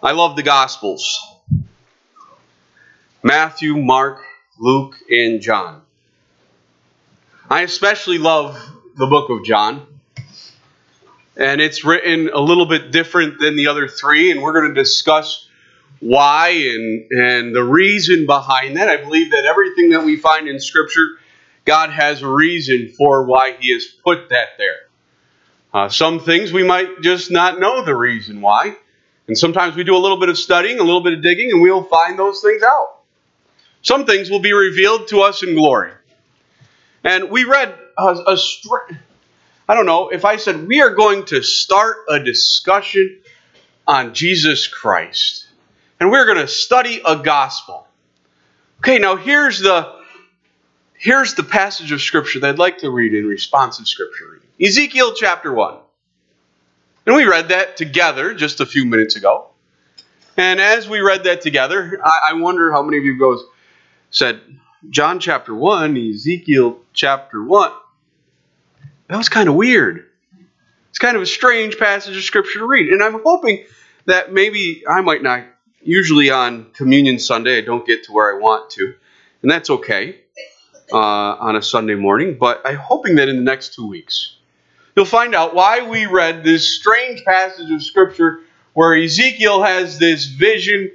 I 0.00 0.12
love 0.12 0.36
the 0.36 0.44
Gospels 0.44 1.20
Matthew, 3.24 3.76
Mark, 3.76 4.22
Luke, 4.56 4.94
and 5.10 5.40
John. 5.40 5.82
I 7.50 7.62
especially 7.62 8.18
love 8.18 8.56
the 8.94 9.06
book 9.08 9.28
of 9.28 9.44
John. 9.44 9.84
And 11.36 11.60
it's 11.60 11.84
written 11.84 12.30
a 12.32 12.38
little 12.38 12.66
bit 12.66 12.92
different 12.92 13.40
than 13.40 13.56
the 13.56 13.66
other 13.66 13.88
three, 13.88 14.30
and 14.30 14.40
we're 14.40 14.52
going 14.52 14.72
to 14.72 14.80
discuss 14.80 15.48
why 15.98 16.50
and, 16.50 17.10
and 17.10 17.54
the 17.54 17.64
reason 17.64 18.26
behind 18.26 18.76
that. 18.76 18.88
I 18.88 18.98
believe 18.98 19.32
that 19.32 19.46
everything 19.46 19.90
that 19.90 20.04
we 20.04 20.14
find 20.16 20.46
in 20.46 20.60
Scripture, 20.60 21.18
God 21.64 21.90
has 21.90 22.22
a 22.22 22.28
reason 22.28 22.92
for 22.96 23.24
why 23.24 23.56
He 23.58 23.72
has 23.72 23.84
put 23.84 24.28
that 24.28 24.50
there. 24.58 24.76
Uh, 25.74 25.88
some 25.88 26.20
things 26.20 26.52
we 26.52 26.62
might 26.62 27.00
just 27.00 27.32
not 27.32 27.58
know 27.58 27.84
the 27.84 27.96
reason 27.96 28.40
why. 28.40 28.76
And 29.28 29.36
sometimes 29.36 29.76
we 29.76 29.84
do 29.84 29.94
a 29.94 29.98
little 29.98 30.18
bit 30.18 30.30
of 30.30 30.38
studying, 30.38 30.80
a 30.80 30.82
little 30.82 31.02
bit 31.02 31.12
of 31.12 31.22
digging, 31.22 31.52
and 31.52 31.60
we'll 31.60 31.84
find 31.84 32.18
those 32.18 32.40
things 32.40 32.62
out. 32.62 32.96
Some 33.82 34.06
things 34.06 34.30
will 34.30 34.40
be 34.40 34.52
revealed 34.52 35.08
to 35.08 35.20
us 35.20 35.42
in 35.42 35.54
glory. 35.54 35.92
And 37.04 37.30
we 37.30 37.44
read 37.44 37.74
a, 37.96 38.02
a 38.02 38.38
I 39.68 39.74
don't 39.74 39.86
know, 39.86 40.08
if 40.08 40.24
I 40.24 40.36
said 40.36 40.66
we 40.66 40.80
are 40.80 40.94
going 40.94 41.26
to 41.26 41.42
start 41.42 41.98
a 42.08 42.18
discussion 42.18 43.20
on 43.86 44.14
Jesus 44.14 44.66
Christ, 44.66 45.46
and 46.00 46.10
we're 46.10 46.24
going 46.24 46.38
to 46.38 46.48
study 46.48 47.02
a 47.04 47.16
gospel. 47.16 47.86
Okay, 48.78 48.98
now 48.98 49.16
here's 49.16 49.58
the 49.58 49.94
here's 50.94 51.34
the 51.34 51.42
passage 51.42 51.92
of 51.92 52.00
scripture 52.00 52.40
that 52.40 52.50
I'd 52.50 52.58
like 52.58 52.78
to 52.78 52.90
read 52.90 53.14
in 53.14 53.26
responsive 53.26 53.86
scripture 53.86 54.30
reading. 54.32 54.48
Ezekiel 54.60 55.12
chapter 55.14 55.52
1. 55.52 55.76
And 57.08 57.16
we 57.16 57.24
read 57.24 57.48
that 57.48 57.78
together 57.78 58.34
just 58.34 58.60
a 58.60 58.66
few 58.66 58.84
minutes 58.84 59.16
ago. 59.16 59.46
And 60.36 60.60
as 60.60 60.90
we 60.90 61.00
read 61.00 61.24
that 61.24 61.40
together, 61.40 61.98
I, 62.04 62.32
I 62.32 62.32
wonder 62.34 62.70
how 62.70 62.82
many 62.82 62.98
of 62.98 63.04
you 63.06 63.18
goes 63.18 63.42
said, 64.10 64.42
John 64.90 65.18
chapter 65.18 65.54
1, 65.54 65.96
Ezekiel 65.96 66.78
chapter 66.92 67.42
1. 67.42 67.72
That 69.06 69.16
was 69.16 69.30
kind 69.30 69.48
of 69.48 69.54
weird. 69.54 70.04
It's 70.90 70.98
kind 70.98 71.16
of 71.16 71.22
a 71.22 71.26
strange 71.26 71.78
passage 71.78 72.14
of 72.14 72.22
scripture 72.24 72.58
to 72.58 72.66
read. 72.66 72.92
And 72.92 73.02
I'm 73.02 73.22
hoping 73.24 73.64
that 74.04 74.34
maybe 74.34 74.84
I 74.86 75.00
might 75.00 75.22
not, 75.22 75.44
usually 75.80 76.28
on 76.28 76.66
Communion 76.72 77.18
Sunday, 77.18 77.56
I 77.56 77.62
don't 77.62 77.86
get 77.86 78.04
to 78.04 78.12
where 78.12 78.36
I 78.36 78.38
want 78.38 78.68
to. 78.72 78.94
And 79.40 79.50
that's 79.50 79.70
okay 79.70 80.20
uh, 80.92 80.98
on 80.98 81.56
a 81.56 81.62
Sunday 81.62 81.94
morning. 81.94 82.36
But 82.38 82.60
I'm 82.66 82.76
hoping 82.76 83.14
that 83.14 83.30
in 83.30 83.36
the 83.36 83.42
next 83.42 83.72
two 83.72 83.88
weeks, 83.88 84.34
you'll 84.98 85.04
find 85.04 85.32
out 85.32 85.54
why 85.54 85.88
we 85.88 86.06
read 86.06 86.42
this 86.42 86.74
strange 86.74 87.24
passage 87.24 87.70
of 87.70 87.80
scripture 87.84 88.40
where 88.72 88.96
Ezekiel 88.96 89.62
has 89.62 89.96
this 90.00 90.24
vision 90.24 90.90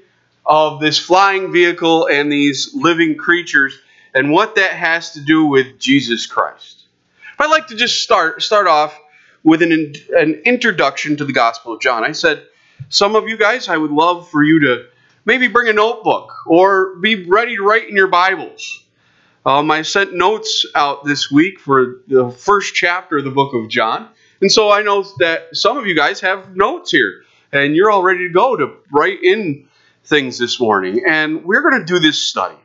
of 0.45 0.81
this 0.81 0.99
flying 0.99 1.53
vehicle 1.53 2.07
and 2.07 2.29
these 2.29 2.73
living 2.73 3.15
creatures 3.15 3.79
and 4.13 4.29
what 4.29 4.55
that 4.55 4.73
has 4.73 5.13
to 5.13 5.21
do 5.21 5.45
with 5.45 5.79
Jesus 5.79 6.25
Christ. 6.25 6.83
I'd 7.39 7.49
like 7.49 7.67
to 7.67 7.77
just 7.77 8.03
start 8.03 8.43
start 8.43 8.67
off 8.67 8.93
with 9.41 9.61
an, 9.61 9.71
an 10.09 10.33
introduction 10.43 11.15
to 11.15 11.23
the 11.23 11.31
Gospel 11.31 11.71
of 11.71 11.79
John. 11.79 12.03
I 12.03 12.11
said, 12.11 12.45
some 12.89 13.15
of 13.15 13.29
you 13.29 13.37
guys, 13.37 13.69
I 13.69 13.77
would 13.77 13.91
love 13.91 14.29
for 14.29 14.43
you 14.43 14.59
to 14.59 14.87
maybe 15.23 15.47
bring 15.47 15.69
a 15.69 15.73
notebook 15.73 16.33
or 16.45 16.97
be 16.97 17.23
ready 17.23 17.55
to 17.55 17.63
write 17.63 17.87
in 17.87 17.95
your 17.95 18.09
Bibles. 18.09 18.82
Um, 19.45 19.69
I 19.71 19.81
sent 19.81 20.13
notes 20.13 20.65
out 20.73 21.03
this 21.03 21.29
week 21.29 21.59
for 21.59 22.01
the 22.07 22.31
first 22.31 22.75
chapter 22.75 23.17
of 23.17 23.25
the 23.25 23.31
book 23.31 23.53
of 23.53 23.69
John. 23.69 24.07
And 24.39 24.51
so 24.51 24.71
I 24.71 24.83
know 24.83 25.03
that 25.19 25.55
some 25.55 25.77
of 25.77 25.85
you 25.85 25.95
guys 25.95 26.21
have 26.21 26.55
notes 26.55 26.91
here 26.91 27.23
and 27.51 27.75
you're 27.75 27.91
all 27.91 28.03
ready 28.03 28.27
to 28.27 28.33
go 28.33 28.55
to 28.55 28.77
write 28.91 29.21
in 29.21 29.67
things 30.05 30.37
this 30.37 30.59
morning. 30.59 31.03
And 31.05 31.43
we're 31.43 31.61
going 31.61 31.79
to 31.79 31.85
do 31.85 31.99
this 31.99 32.17
study. 32.19 32.55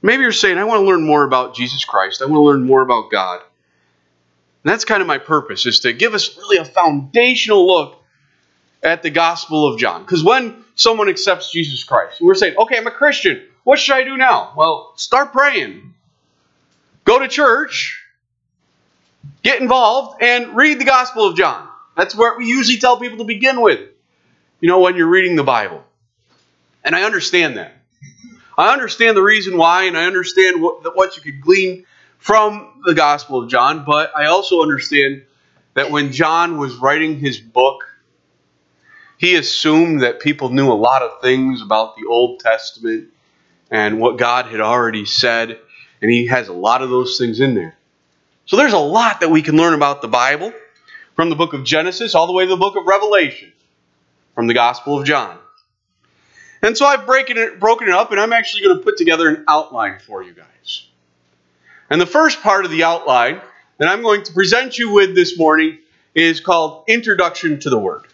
Maybe 0.00 0.22
you're 0.22 0.32
saying, 0.32 0.58
I 0.58 0.64
want 0.64 0.80
to 0.80 0.86
learn 0.86 1.04
more 1.04 1.24
about 1.24 1.54
Jesus 1.56 1.84
Christ. 1.84 2.22
I 2.22 2.26
want 2.26 2.36
to 2.36 2.42
learn 2.42 2.64
more 2.64 2.82
about 2.82 3.10
God. 3.10 3.40
And 3.40 4.72
that's 4.72 4.84
kind 4.84 5.00
of 5.00 5.08
my 5.08 5.18
purpose, 5.18 5.66
is 5.66 5.80
to 5.80 5.92
give 5.92 6.14
us 6.14 6.36
really 6.36 6.58
a 6.58 6.64
foundational 6.64 7.66
look 7.66 8.02
at 8.82 9.02
the 9.02 9.10
Gospel 9.10 9.66
of 9.66 9.78
John. 9.80 10.02
Because 10.02 10.22
when 10.22 10.64
someone 10.76 11.08
accepts 11.08 11.50
Jesus 11.50 11.82
Christ, 11.82 12.20
we're 12.20 12.34
saying, 12.34 12.56
okay, 12.56 12.76
I'm 12.76 12.86
a 12.86 12.92
Christian. 12.92 13.42
What 13.66 13.80
should 13.80 13.96
I 13.96 14.04
do 14.04 14.16
now? 14.16 14.52
Well, 14.56 14.92
start 14.94 15.32
praying. 15.32 15.92
Go 17.04 17.18
to 17.18 17.26
church, 17.26 18.00
get 19.42 19.60
involved, 19.60 20.22
and 20.22 20.54
read 20.54 20.78
the 20.78 20.84
Gospel 20.84 21.26
of 21.26 21.36
John. 21.36 21.66
That's 21.96 22.14
what 22.14 22.38
we 22.38 22.46
usually 22.46 22.78
tell 22.78 23.00
people 23.00 23.18
to 23.18 23.24
begin 23.24 23.60
with, 23.60 23.80
you 24.60 24.68
know, 24.68 24.78
when 24.78 24.94
you're 24.94 25.08
reading 25.08 25.34
the 25.34 25.42
Bible. 25.42 25.82
And 26.84 26.94
I 26.94 27.02
understand 27.02 27.56
that. 27.56 27.72
I 28.56 28.72
understand 28.72 29.16
the 29.16 29.22
reason 29.22 29.58
why, 29.58 29.86
and 29.86 29.98
I 29.98 30.04
understand 30.04 30.62
what, 30.62 30.94
what 30.94 31.16
you 31.16 31.22
could 31.22 31.40
glean 31.40 31.86
from 32.18 32.82
the 32.84 32.94
Gospel 32.94 33.42
of 33.42 33.50
John, 33.50 33.84
but 33.84 34.12
I 34.16 34.26
also 34.26 34.62
understand 34.62 35.24
that 35.74 35.90
when 35.90 36.12
John 36.12 36.58
was 36.58 36.76
writing 36.76 37.18
his 37.18 37.40
book, 37.40 37.82
he 39.18 39.34
assumed 39.34 40.02
that 40.02 40.20
people 40.20 40.50
knew 40.50 40.70
a 40.70 40.74
lot 40.74 41.02
of 41.02 41.20
things 41.20 41.62
about 41.62 41.96
the 41.96 42.06
Old 42.08 42.38
Testament 42.38 43.08
and 43.70 43.98
what 43.98 44.18
God 44.18 44.46
had 44.46 44.60
already 44.60 45.04
said, 45.04 45.58
and 46.00 46.10
he 46.10 46.26
has 46.26 46.48
a 46.48 46.52
lot 46.52 46.82
of 46.82 46.90
those 46.90 47.18
things 47.18 47.40
in 47.40 47.54
there. 47.54 47.76
So 48.46 48.56
there's 48.56 48.72
a 48.72 48.78
lot 48.78 49.20
that 49.20 49.30
we 49.30 49.42
can 49.42 49.56
learn 49.56 49.74
about 49.74 50.02
the 50.02 50.08
Bible 50.08 50.52
from 51.14 51.30
the 51.30 51.36
book 51.36 51.52
of 51.52 51.64
Genesis 51.64 52.14
all 52.14 52.26
the 52.26 52.32
way 52.32 52.44
to 52.44 52.50
the 52.50 52.56
book 52.56 52.76
of 52.76 52.86
Revelation 52.86 53.52
from 54.34 54.46
the 54.46 54.54
Gospel 54.54 55.00
of 55.00 55.06
John. 55.06 55.38
And 56.62 56.76
so 56.76 56.86
I've 56.86 57.06
broken 57.06 57.36
it, 57.36 57.58
broken 57.58 57.88
it 57.88 57.94
up, 57.94 58.12
and 58.12 58.20
I'm 58.20 58.32
actually 58.32 58.64
going 58.64 58.78
to 58.78 58.84
put 58.84 58.96
together 58.96 59.28
an 59.28 59.44
outline 59.48 59.98
for 59.98 60.22
you 60.22 60.32
guys. 60.32 60.86
And 61.90 62.00
the 62.00 62.06
first 62.06 62.40
part 62.40 62.64
of 62.64 62.70
the 62.70 62.84
outline 62.84 63.40
that 63.78 63.88
I'm 63.88 64.02
going 64.02 64.22
to 64.24 64.32
present 64.32 64.78
you 64.78 64.92
with 64.92 65.14
this 65.14 65.38
morning 65.38 65.78
is 66.14 66.40
called 66.40 66.84
Introduction 66.88 67.60
to 67.60 67.70
the 67.70 67.78
Word. 67.78 68.06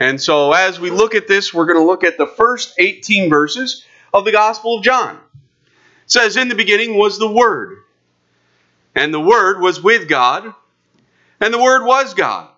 And 0.00 0.20
so 0.20 0.52
as 0.52 0.80
we 0.80 0.90
look 0.90 1.14
at 1.14 1.28
this, 1.28 1.54
we're 1.54 1.66
going 1.66 1.78
to 1.78 1.84
look 1.84 2.02
at 2.02 2.18
the 2.18 2.26
first 2.26 2.74
18 2.78 3.30
verses 3.30 3.84
of 4.14 4.24
the 4.24 4.32
Gospel 4.32 4.78
of 4.78 4.84
John. 4.84 5.16
It 5.16 6.10
says, 6.10 6.36
In 6.36 6.48
the 6.48 6.54
beginning 6.54 6.96
was 6.96 7.18
the 7.18 7.30
Word, 7.30 7.78
and 8.94 9.12
the 9.12 9.20
Word 9.20 9.60
was 9.60 9.82
with 9.82 10.08
God, 10.08 10.54
and 11.40 11.52
the 11.52 11.60
Word 11.60 11.84
was 11.84 12.14
God. 12.14 12.48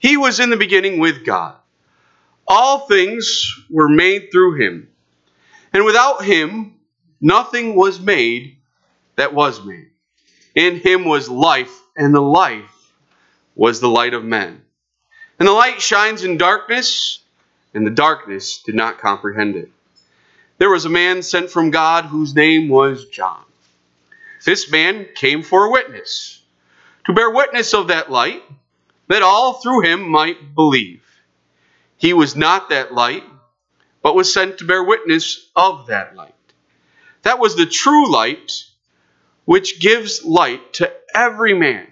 He 0.00 0.16
was 0.16 0.40
in 0.40 0.50
the 0.50 0.56
beginning 0.56 0.98
with 0.98 1.24
God. 1.24 1.54
All 2.48 2.80
things 2.80 3.54
were 3.70 3.88
made 3.88 4.30
through 4.32 4.60
him. 4.60 4.88
And 5.72 5.84
without 5.84 6.24
him, 6.24 6.74
nothing 7.20 7.76
was 7.76 8.00
made 8.00 8.56
that 9.14 9.32
was 9.32 9.64
made. 9.64 9.90
In 10.56 10.76
him 10.76 11.04
was 11.04 11.28
life, 11.28 11.80
and 11.96 12.12
the 12.12 12.20
life 12.20 12.92
was 13.54 13.78
the 13.78 13.88
light 13.88 14.12
of 14.12 14.24
men. 14.24 14.62
And 15.38 15.46
the 15.46 15.52
light 15.52 15.80
shines 15.80 16.24
in 16.24 16.36
darkness, 16.36 17.20
and 17.72 17.86
the 17.86 17.90
darkness 17.90 18.62
did 18.64 18.74
not 18.74 18.98
comprehend 18.98 19.54
it. 19.54 19.70
There 20.62 20.70
was 20.70 20.84
a 20.84 20.90
man 20.90 21.24
sent 21.24 21.50
from 21.50 21.72
God 21.72 22.04
whose 22.04 22.36
name 22.36 22.68
was 22.68 23.06
John. 23.06 23.42
This 24.44 24.70
man 24.70 25.08
came 25.12 25.42
for 25.42 25.64
a 25.64 25.70
witness, 25.72 26.40
to 27.06 27.12
bear 27.12 27.32
witness 27.32 27.74
of 27.74 27.88
that 27.88 28.12
light, 28.12 28.44
that 29.08 29.22
all 29.22 29.54
through 29.54 29.80
him 29.80 30.08
might 30.08 30.54
believe. 30.54 31.02
He 31.96 32.12
was 32.12 32.36
not 32.36 32.68
that 32.68 32.94
light, 32.94 33.24
but 34.02 34.14
was 34.14 34.32
sent 34.32 34.58
to 34.58 34.64
bear 34.64 34.84
witness 34.84 35.50
of 35.56 35.88
that 35.88 36.14
light. 36.14 36.32
That 37.22 37.40
was 37.40 37.56
the 37.56 37.66
true 37.66 38.08
light 38.08 38.62
which 39.44 39.80
gives 39.80 40.24
light 40.24 40.74
to 40.74 40.92
every 41.12 41.54
man 41.54 41.88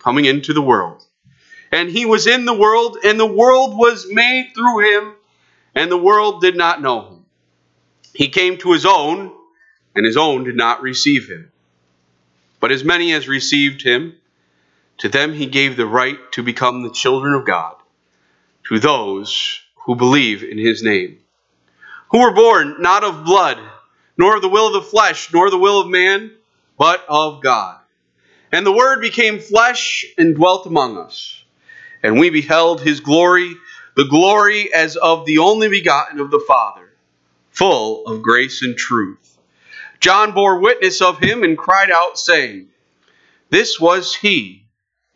coming 0.00 0.24
into 0.24 0.52
the 0.52 0.60
world. 0.60 1.04
And 1.70 1.88
he 1.88 2.06
was 2.06 2.26
in 2.26 2.44
the 2.44 2.58
world, 2.58 2.98
and 3.04 3.20
the 3.20 3.24
world 3.24 3.78
was 3.78 4.08
made 4.10 4.50
through 4.52 4.80
him, 4.80 5.14
and 5.76 5.92
the 5.92 5.96
world 5.96 6.40
did 6.40 6.56
not 6.56 6.82
know 6.82 7.02
him. 7.02 7.19
He 8.14 8.28
came 8.28 8.58
to 8.58 8.72
his 8.72 8.86
own, 8.86 9.32
and 9.94 10.04
his 10.04 10.16
own 10.16 10.44
did 10.44 10.56
not 10.56 10.82
receive 10.82 11.28
him. 11.28 11.50
But 12.60 12.72
as 12.72 12.84
many 12.84 13.12
as 13.12 13.28
received 13.28 13.82
him, 13.82 14.16
to 14.98 15.08
them 15.08 15.32
he 15.32 15.46
gave 15.46 15.76
the 15.76 15.86
right 15.86 16.18
to 16.32 16.42
become 16.42 16.82
the 16.82 16.92
children 16.92 17.34
of 17.34 17.46
God 17.46 17.76
to 18.68 18.78
those 18.78 19.60
who 19.84 19.96
believe 19.96 20.44
in 20.44 20.58
his 20.58 20.82
name, 20.82 21.18
who 22.10 22.20
were 22.20 22.34
born 22.34 22.76
not 22.80 23.02
of 23.02 23.24
blood, 23.24 23.58
nor 24.16 24.36
of 24.36 24.42
the 24.42 24.48
will 24.48 24.68
of 24.68 24.74
the 24.74 24.82
flesh, 24.82 25.32
nor 25.32 25.50
the 25.50 25.58
will 25.58 25.80
of 25.80 25.88
man, 25.88 26.30
but 26.78 27.04
of 27.08 27.42
God. 27.42 27.80
And 28.52 28.66
the 28.66 28.72
Word 28.72 29.00
became 29.00 29.40
flesh 29.40 30.04
and 30.18 30.34
dwelt 30.34 30.66
among 30.66 30.98
us. 30.98 31.42
And 32.02 32.18
we 32.18 32.30
beheld 32.30 32.80
his 32.80 33.00
glory, 33.00 33.54
the 33.96 34.04
glory 34.04 34.72
as 34.72 34.96
of 34.96 35.26
the 35.26 35.38
only 35.38 35.68
begotten 35.68 36.20
of 36.20 36.30
the 36.30 36.42
Father, 36.46 36.89
full 37.50 38.06
of 38.06 38.22
grace 38.22 38.62
and 38.62 38.76
truth. 38.76 39.38
John 40.00 40.32
bore 40.32 40.60
witness 40.60 41.02
of 41.02 41.18
him 41.18 41.42
and 41.42 41.58
cried 41.58 41.90
out, 41.90 42.18
saying, 42.18 42.68
This 43.50 43.78
was 43.78 44.14
he 44.14 44.66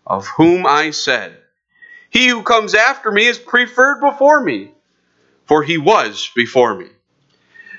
of 0.07 0.27
whom 0.37 0.67
I 0.67 0.91
said, 0.91 1.39
He 2.11 2.29
who 2.29 2.43
comes 2.43 2.75
after 2.75 3.11
me 3.11 3.25
is 3.27 3.39
preferred 3.39 4.01
before 4.01 4.43
me, 4.43 4.73
for 5.47 5.63
he 5.63 5.79
was 5.79 6.31
before 6.37 6.75
me. 6.75 6.89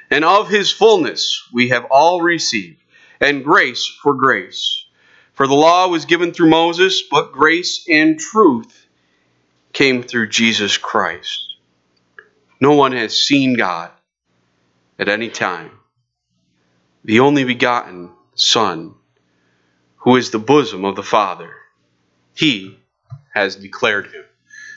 And 0.10 0.26
of 0.26 0.50
his 0.50 0.72
fullness 0.72 1.48
we 1.54 1.70
have 1.70 1.86
all 1.92 2.22
received, 2.22 2.82
and 3.20 3.44
grace 3.44 3.86
for 3.86 4.16
grace. 4.16 4.86
For 5.34 5.48
the 5.48 5.54
law 5.54 5.88
was 5.90 6.06
given 6.06 6.32
through 6.32 6.50
Moses, 6.50 7.04
but 7.04 7.34
grace 7.34 7.86
and 7.90 8.20
truth 8.20 8.88
came 9.74 10.02
through 10.02 10.30
Jesus 10.30 10.78
Christ. 10.78 11.56
No 12.62 12.74
one 12.76 12.94
has 12.94 13.20
seen 13.20 13.56
God 13.56 13.92
at 15.00 15.10
any 15.10 15.30
time. 15.30 15.72
The 17.04 17.20
only 17.20 17.44
begotten 17.44 18.12
Son, 18.36 18.96
who 19.98 20.16
is 20.16 20.32
the 20.32 20.40
bosom 20.40 20.86
of 20.86 20.96
the 20.96 21.04
Father, 21.04 21.54
he 22.34 22.78
has 23.34 23.56
declared 23.56 24.08
him. 24.08 24.24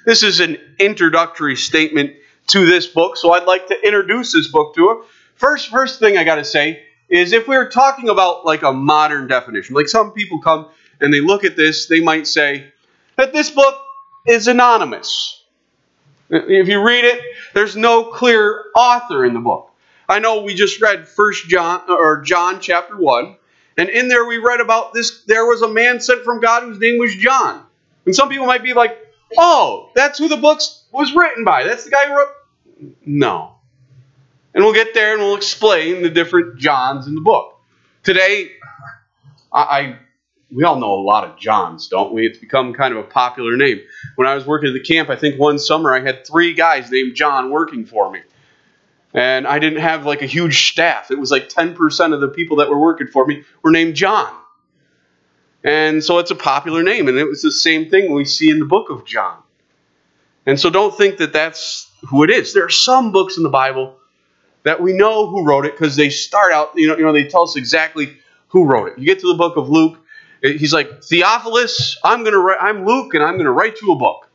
This 0.04 0.22
is 0.22 0.40
an 0.40 0.58
introductory 0.78 1.56
statement 1.56 2.14
to 2.48 2.66
this 2.66 2.86
book, 2.86 3.16
so 3.16 3.32
I'd 3.32 3.44
like 3.44 3.66
to 3.68 3.86
introduce 3.86 4.32
this 4.32 4.48
book 4.48 4.74
to 4.74 4.90
him. 4.90 4.96
First, 5.34 5.68
first 5.68 6.00
thing 6.00 6.16
I 6.16 6.24
got 6.24 6.36
to 6.36 6.44
say 6.44 6.82
is 7.08 7.32
if 7.32 7.48
we 7.48 7.56
are 7.56 7.68
talking 7.68 8.08
about 8.08 8.44
like 8.44 8.62
a 8.62 8.72
modern 8.72 9.28
definition, 9.28 9.74
like 9.74 9.88
some 9.88 10.12
people 10.12 10.40
come 10.40 10.68
and 11.00 11.12
they 11.12 11.20
look 11.20 11.44
at 11.44 11.56
this, 11.56 11.86
they 11.86 12.00
might 12.00 12.26
say 12.26 12.72
that 13.16 13.32
this 13.32 13.50
book 13.50 13.74
is 14.26 14.48
anonymous. 14.48 15.42
If 16.30 16.68
you 16.68 16.84
read 16.84 17.04
it, 17.04 17.22
there's 17.54 17.76
no 17.76 18.04
clear 18.04 18.64
author 18.76 19.24
in 19.24 19.32
the 19.32 19.40
book. 19.40 19.67
I 20.08 20.20
know 20.20 20.42
we 20.42 20.54
just 20.54 20.80
read 20.80 21.06
First 21.06 21.48
John 21.48 21.82
or 21.88 22.22
John 22.22 22.60
chapter 22.60 22.96
one, 22.96 23.36
and 23.76 23.88
in 23.88 24.08
there 24.08 24.24
we 24.24 24.38
read 24.38 24.60
about 24.60 24.94
this. 24.94 25.22
There 25.24 25.46
was 25.46 25.62
a 25.62 25.68
man 25.68 26.00
sent 26.00 26.24
from 26.24 26.40
God 26.40 26.62
whose 26.62 26.78
name 26.78 26.98
was 26.98 27.14
John, 27.14 27.64
and 28.06 28.14
some 28.14 28.28
people 28.28 28.46
might 28.46 28.62
be 28.62 28.72
like, 28.72 28.96
"Oh, 29.36 29.90
that's 29.94 30.18
who 30.18 30.28
the 30.28 30.38
book 30.38 30.60
was 30.92 31.14
written 31.14 31.44
by. 31.44 31.64
That's 31.64 31.84
the 31.84 31.90
guy 31.90 32.06
who 32.06 32.16
wrote." 32.16 32.96
No, 33.04 33.56
and 34.54 34.64
we'll 34.64 34.74
get 34.74 34.94
there 34.94 35.12
and 35.12 35.22
we'll 35.22 35.36
explain 35.36 36.02
the 36.02 36.10
different 36.10 36.58
Johns 36.58 37.06
in 37.06 37.14
the 37.14 37.20
book. 37.20 37.60
Today, 38.02 38.52
I, 39.52 39.62
I 39.62 39.98
we 40.50 40.64
all 40.64 40.78
know 40.80 40.94
a 40.94 41.02
lot 41.02 41.24
of 41.24 41.38
Johns, 41.38 41.88
don't 41.88 42.14
we? 42.14 42.26
It's 42.26 42.38
become 42.38 42.72
kind 42.72 42.94
of 42.94 43.00
a 43.00 43.06
popular 43.06 43.56
name. 43.56 43.80
When 44.16 44.26
I 44.26 44.34
was 44.34 44.46
working 44.46 44.68
at 44.68 44.72
the 44.72 44.80
camp, 44.80 45.10
I 45.10 45.16
think 45.16 45.38
one 45.38 45.58
summer 45.58 45.94
I 45.94 46.00
had 46.00 46.26
three 46.26 46.54
guys 46.54 46.90
named 46.90 47.14
John 47.14 47.50
working 47.50 47.84
for 47.84 48.10
me. 48.10 48.20
And 49.18 49.48
I 49.48 49.58
didn't 49.58 49.80
have 49.80 50.06
like 50.06 50.22
a 50.22 50.26
huge 50.26 50.70
staff. 50.70 51.10
It 51.10 51.18
was 51.18 51.32
like 51.32 51.48
10% 51.48 52.14
of 52.14 52.20
the 52.20 52.28
people 52.28 52.58
that 52.58 52.70
were 52.70 52.78
working 52.78 53.08
for 53.08 53.26
me 53.26 53.42
were 53.64 53.72
named 53.72 53.96
John. 53.96 54.32
And 55.64 56.04
so 56.04 56.18
it's 56.18 56.30
a 56.30 56.36
popular 56.36 56.84
name. 56.84 57.08
And 57.08 57.18
it 57.18 57.24
was 57.24 57.42
the 57.42 57.50
same 57.50 57.90
thing 57.90 58.12
we 58.12 58.24
see 58.24 58.48
in 58.48 58.60
the 58.60 58.64
book 58.64 58.90
of 58.90 59.04
John. 59.04 59.42
And 60.46 60.58
so 60.60 60.70
don't 60.70 60.96
think 60.96 61.18
that 61.18 61.32
that's 61.32 61.90
who 62.08 62.22
it 62.22 62.30
is. 62.30 62.54
There 62.54 62.64
are 62.64 62.70
some 62.70 63.10
books 63.10 63.36
in 63.36 63.42
the 63.42 63.48
Bible 63.48 63.96
that 64.62 64.80
we 64.80 64.92
know 64.92 65.26
who 65.26 65.44
wrote 65.44 65.66
it 65.66 65.72
because 65.72 65.96
they 65.96 66.10
start 66.10 66.52
out, 66.52 66.70
you 66.76 66.86
know, 66.86 66.96
you 66.96 67.04
know, 67.04 67.12
they 67.12 67.24
tell 67.24 67.42
us 67.42 67.56
exactly 67.56 68.16
who 68.46 68.66
wrote 68.66 68.92
it. 68.92 68.98
You 69.00 69.04
get 69.04 69.18
to 69.18 69.26
the 69.26 69.36
book 69.36 69.56
of 69.56 69.68
Luke, 69.68 69.98
eh, 70.44 70.52
he's 70.52 70.72
like, 70.72 71.02
Theophilus, 71.02 71.98
I'm 72.04 72.22
gonna 72.22 72.38
write, 72.38 72.58
I'm 72.60 72.86
Luke, 72.86 73.14
and 73.14 73.24
I'm 73.24 73.36
gonna 73.36 73.52
write 73.52 73.80
you 73.82 73.90
a 73.92 73.96
book. 73.96 74.28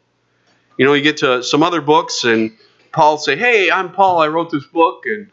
You 0.77 0.85
know, 0.85 0.94
you 0.94 1.03
get 1.03 1.18
to 1.18 1.41
some 1.41 1.63
other 1.63 1.81
books, 1.81 2.25
and 2.25 2.51
Paul 2.94 3.18
say, 3.18 3.36
Hey, 3.36 3.69
I'm 3.69 3.92
Paul, 3.92 4.19
I 4.19 4.28
wrote 4.28 4.51
this 4.51 4.66
book, 4.66 5.04
and 5.06 5.30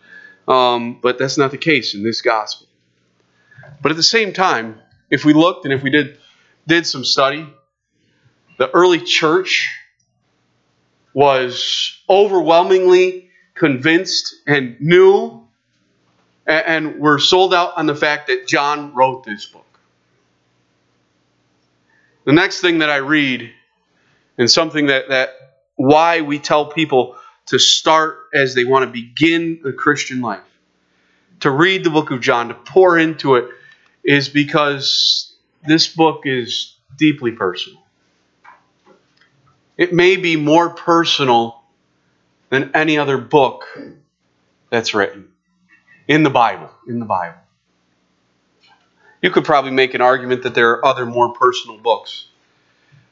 um, 0.49 0.99
but 1.01 1.19
that's 1.19 1.39
not 1.39 1.53
the 1.53 1.59
case 1.59 1.95
in 1.95 2.03
this 2.03 2.23
gospel. 2.23 2.67
But 3.81 3.93
at 3.93 3.97
the 3.97 4.03
same 4.03 4.33
time, 4.33 4.81
if 5.11 5.25
we 5.25 5.33
looked 5.33 5.65
and 5.65 5.73
if 5.73 5.83
we 5.83 5.91
did 5.91 6.19
did 6.67 6.87
some 6.87 7.05
study, 7.05 7.47
the 8.59 8.71
early 8.71 9.01
church 9.01 9.71
was 11.15 11.99
overwhelmingly 12.09 13.29
convinced 13.55 14.35
and 14.47 14.81
knew 14.81 15.47
and 16.47 16.99
were 16.99 17.19
sold 17.19 17.55
out 17.55 17.77
on 17.77 17.87
the 17.87 17.95
fact 17.95 18.29
that 18.29 18.47
John 18.47 18.95
wrote 18.95 19.25
this 19.25 19.47
book. 19.47 19.67
The 22.25 22.33
next 22.33 22.61
thing 22.61 22.79
that 22.79 22.91
I 22.91 22.97
read, 22.97 23.51
and 24.39 24.51
something 24.51 24.87
that, 24.87 25.09
that 25.09 25.31
why 25.77 26.21
we 26.21 26.39
tell 26.39 26.67
people 26.67 27.17
to 27.51 27.59
start 27.59 28.29
as 28.33 28.55
they 28.55 28.63
want 28.63 28.85
to 28.85 28.93
begin 28.93 29.59
the 29.65 29.73
Christian 29.73 30.21
life, 30.21 30.45
to 31.41 31.51
read 31.51 31.83
the 31.83 31.91
book 31.91 32.13
of 32.13 32.21
John, 32.21 32.47
to 32.47 32.55
pour 32.55 32.97
into 32.97 33.35
it, 33.35 33.49
is 34.05 34.29
because 34.29 35.35
this 35.67 35.89
book 35.89 36.23
is 36.27 36.77
deeply 36.97 37.33
personal. 37.33 37.83
It 39.77 39.93
may 39.93 40.15
be 40.17 40.37
more 40.37 40.71
personal 40.71 41.61
than 42.51 42.71
any 42.73 42.99
other 42.99 43.19
book 43.19 43.65
that's 44.71 44.95
written 44.95 45.33
in 46.07 46.23
the 46.23 46.31
Bible. 46.31 46.71
In 46.87 47.01
the 47.01 47.05
Bible. 47.05 47.39
You 49.23 49.31
could 49.33 49.45
probably 49.45 49.73
make 49.73 49.95
an 49.95 50.01
argument 50.01 50.45
that 50.45 50.55
there 50.55 50.71
are 50.71 50.87
other 50.87 51.05
more 51.05 51.33
personal 51.33 51.79
books. 51.79 52.27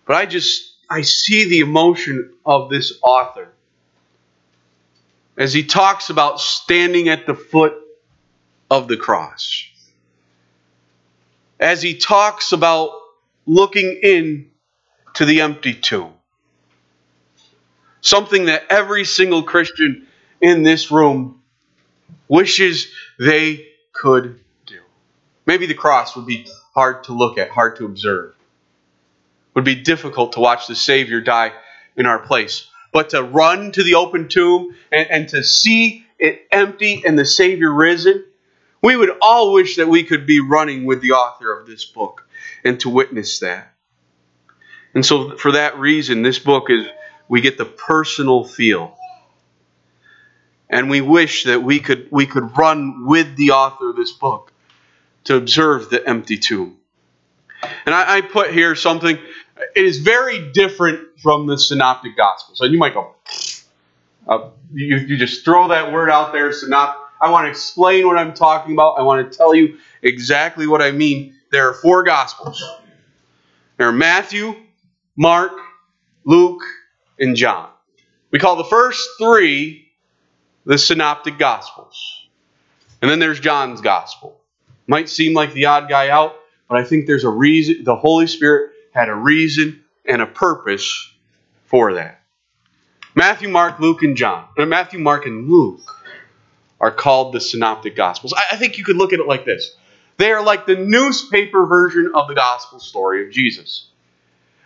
But 0.06 0.14
I 0.14 0.26
just 0.26 0.75
I 0.88 1.02
see 1.02 1.49
the 1.49 1.58
emotion 1.58 2.35
of 2.46 2.70
this 2.70 2.93
author 3.02 3.49
as 5.38 5.55
he 5.55 5.62
talks 5.62 6.11
about 6.11 6.40
standing 6.40 7.08
at 7.08 7.26
the 7.26 7.35
foot 7.35 7.75
of 8.70 8.88
the 8.88 8.99
cross. 8.99 9.64
As 11.58 11.81
he 11.81 11.96
talks 11.96 12.52
about 12.52 12.90
looking 13.46 14.00
in 14.02 14.50
to 15.14 15.25
the 15.25 15.40
empty 15.40 15.73
tomb 15.73 16.12
something 18.00 18.46
that 18.46 18.64
every 18.70 19.05
single 19.05 19.43
Christian 19.43 20.06
in 20.40 20.62
this 20.62 20.90
room 20.90 21.43
wishes 22.29 22.88
they 23.19 23.69
could 23.93 24.40
do. 24.67 24.81
Maybe 25.46 25.67
the 25.67 25.75
cross 25.75 26.17
would 26.17 26.26
be 26.26 26.46
hard 26.75 27.05
to 27.05 27.12
look 27.12 27.38
at, 27.38 27.50
hard 27.50 27.76
to 27.76 27.85
observe. 27.85 28.31
It 28.31 29.55
would 29.55 29.64
be 29.64 29.76
difficult 29.76 30.32
to 30.32 30.40
watch 30.40 30.67
the 30.67 30.76
Savior 30.76 31.20
die 31.20 31.52
in 31.96 32.06
our 32.06 32.19
place. 32.19 32.69
But 32.93 33.11
to 33.11 33.23
run 33.23 33.73
to 33.73 33.82
the 33.82 33.94
open 33.94 34.29
tomb 34.29 34.75
and, 34.90 35.11
and 35.11 35.29
to 35.31 35.44
see 35.44 36.06
it 36.19 36.46
empty 36.50 37.02
and 37.06 37.19
the 37.19 37.25
Savior 37.25 37.73
risen, 37.73 38.25
we 38.82 38.96
would 38.96 39.11
all 39.20 39.52
wish 39.52 39.76
that 39.76 39.88
we 39.88 40.05
could 40.05 40.26
be 40.26 40.40
running 40.40 40.85
with 40.85 41.00
the 41.00 41.12
author 41.12 41.52
of 41.52 41.67
this 41.67 41.85
book 41.85 42.26
and 42.64 42.79
to 42.81 42.88
witness 42.88 43.40
that. 43.40 43.73
And 44.94 45.05
so, 45.05 45.37
for 45.37 45.52
that 45.52 45.79
reason, 45.79 46.23
this 46.23 46.38
book 46.38 46.70
is 46.70 46.87
we 47.29 47.40
get 47.40 47.58
the 47.58 47.64
personal 47.64 48.44
feel. 48.44 48.96
And 50.71 50.90
we 50.90 51.00
wish 51.00 51.45
that 51.45 51.62
we 51.62 51.80
could, 51.80 52.09
we 52.11 52.26
could 52.26 52.57
run 52.57 53.07
with 53.07 53.37
the 53.37 53.50
author 53.52 53.90
of 53.90 53.97
this 53.97 54.12
book 54.12 54.52
to 55.25 55.37
observe 55.37 55.90
the 55.90 56.07
empty 56.07 56.38
tomb. 56.38 56.78
And 57.87 57.95
I, 57.95 58.18
I 58.18 58.21
put 58.21 58.52
here 58.52 58.75
something, 58.75 59.18
it 59.75 59.85
is 59.85 59.99
very 59.99 60.50
different 60.53 61.21
from 61.21 61.47
the 61.47 61.59
Synoptic 61.59 62.17
Gospels. 62.17 62.61
And 62.61 62.73
you 62.73 62.79
might 62.79 62.95
go, 62.95 63.15
uh, 64.27 64.50
you, 64.73 64.97
you 64.99 65.17
just 65.17 65.45
throw 65.45 65.69
that 65.69 65.93
word 65.93 66.11
out 66.11 66.33
there, 66.33 66.53
synoptic. 66.53 67.00
I 67.21 67.31
want 67.31 67.47
to 67.47 67.50
explain 67.50 68.07
what 68.07 68.17
I'm 68.17 68.35
talking 68.35 68.73
about. 68.73 68.99
I 68.99 69.03
want 69.03 69.31
to 69.31 69.37
tell 69.37 69.55
you 69.55 69.79
exactly 70.03 70.67
what 70.67 70.81
I 70.81 70.93
mean. 70.93 71.35
There 71.50 71.69
are 71.69 71.75
four 71.75 72.05
Gospels. 72.05 72.62
There 73.77 73.88
are 73.88 73.93
Matthew, 73.93 74.55
Mark, 75.17 75.53
Luke, 76.25 76.62
and 77.19 77.35
John. 77.35 77.71
We 78.31 78.38
call 78.38 78.57
the 78.57 78.65
first 78.65 79.09
three 79.19 79.88
the 80.65 80.79
Synoptic 80.79 81.38
Gospels. 81.38 82.29
And 83.00 83.11
then 83.11 83.19
there's 83.19 83.41
John's 83.41 83.81
Gospel. 83.81 84.41
Might 84.87 85.09
seem 85.09 85.35
like 85.35 85.53
the 85.53 85.67
odd 85.67 85.88
guy 85.88 86.11
out, 86.11 86.35
but 86.69 86.79
I 86.79 86.85
think 86.85 87.07
there's 87.07 87.25
a 87.25 87.31
reason. 87.31 87.85
The 87.85 87.97
Holy 87.97 88.27
Spirit 88.27 88.73
had 88.99 89.09
a 89.09 89.14
reason 89.14 89.81
and 90.05 90.21
a 90.21 90.26
purpose 90.26 91.12
for 91.67 91.95
that. 91.95 92.21
Matthew, 93.14 93.49
Mark, 93.49 93.78
Luke, 93.78 94.02
and 94.02 94.17
John. 94.17 94.45
Matthew, 94.57 94.99
Mark, 94.99 95.25
and 95.25 95.49
Luke 95.49 95.81
are 96.81 96.90
called 96.90 97.33
the 97.33 97.40
Synoptic 97.40 97.95
Gospels. 97.95 98.35
I, 98.37 98.43
I 98.55 98.57
think 98.57 98.76
you 98.76 98.83
could 98.83 98.97
look 98.97 99.12
at 99.12 99.21
it 99.21 99.26
like 99.28 99.45
this 99.45 99.76
they 100.17 100.33
are 100.33 100.43
like 100.43 100.67
the 100.67 100.75
newspaper 100.75 101.64
version 101.64 102.11
of 102.12 102.26
the 102.26 102.35
gospel 102.35 102.81
story 102.81 103.25
of 103.25 103.33
Jesus. 103.33 103.87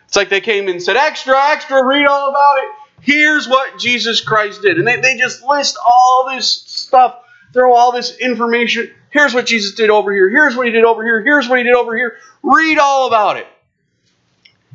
It's 0.06 0.16
like 0.16 0.30
they 0.30 0.40
came 0.40 0.66
and 0.68 0.82
said, 0.82 0.96
extra, 0.96 1.34
extra, 1.50 1.84
read 1.84 2.06
all 2.06 2.30
about 2.30 2.56
it. 2.56 2.70
Here's 3.02 3.46
what 3.46 3.78
Jesus 3.78 4.22
Christ 4.22 4.62
did. 4.62 4.78
And 4.78 4.88
they, 4.88 4.98
they 4.98 5.18
just 5.18 5.42
list 5.42 5.76
all 5.86 6.30
this 6.34 6.50
stuff, 6.50 7.18
throw 7.52 7.74
all 7.74 7.92
this 7.92 8.16
information. 8.16 8.90
Here's 9.10 9.34
what 9.34 9.44
Jesus 9.44 9.74
did 9.74 9.90
over 9.90 10.10
here. 10.10 10.30
Here's 10.30 10.56
what 10.56 10.64
he 10.64 10.72
did 10.72 10.84
over 10.84 11.04
here. 11.04 11.22
Here's 11.22 11.46
what 11.50 11.58
he 11.58 11.64
did 11.64 11.74
over 11.74 11.94
here. 11.94 12.16
Read 12.42 12.78
all 12.78 13.08
about 13.08 13.36
it. 13.36 13.46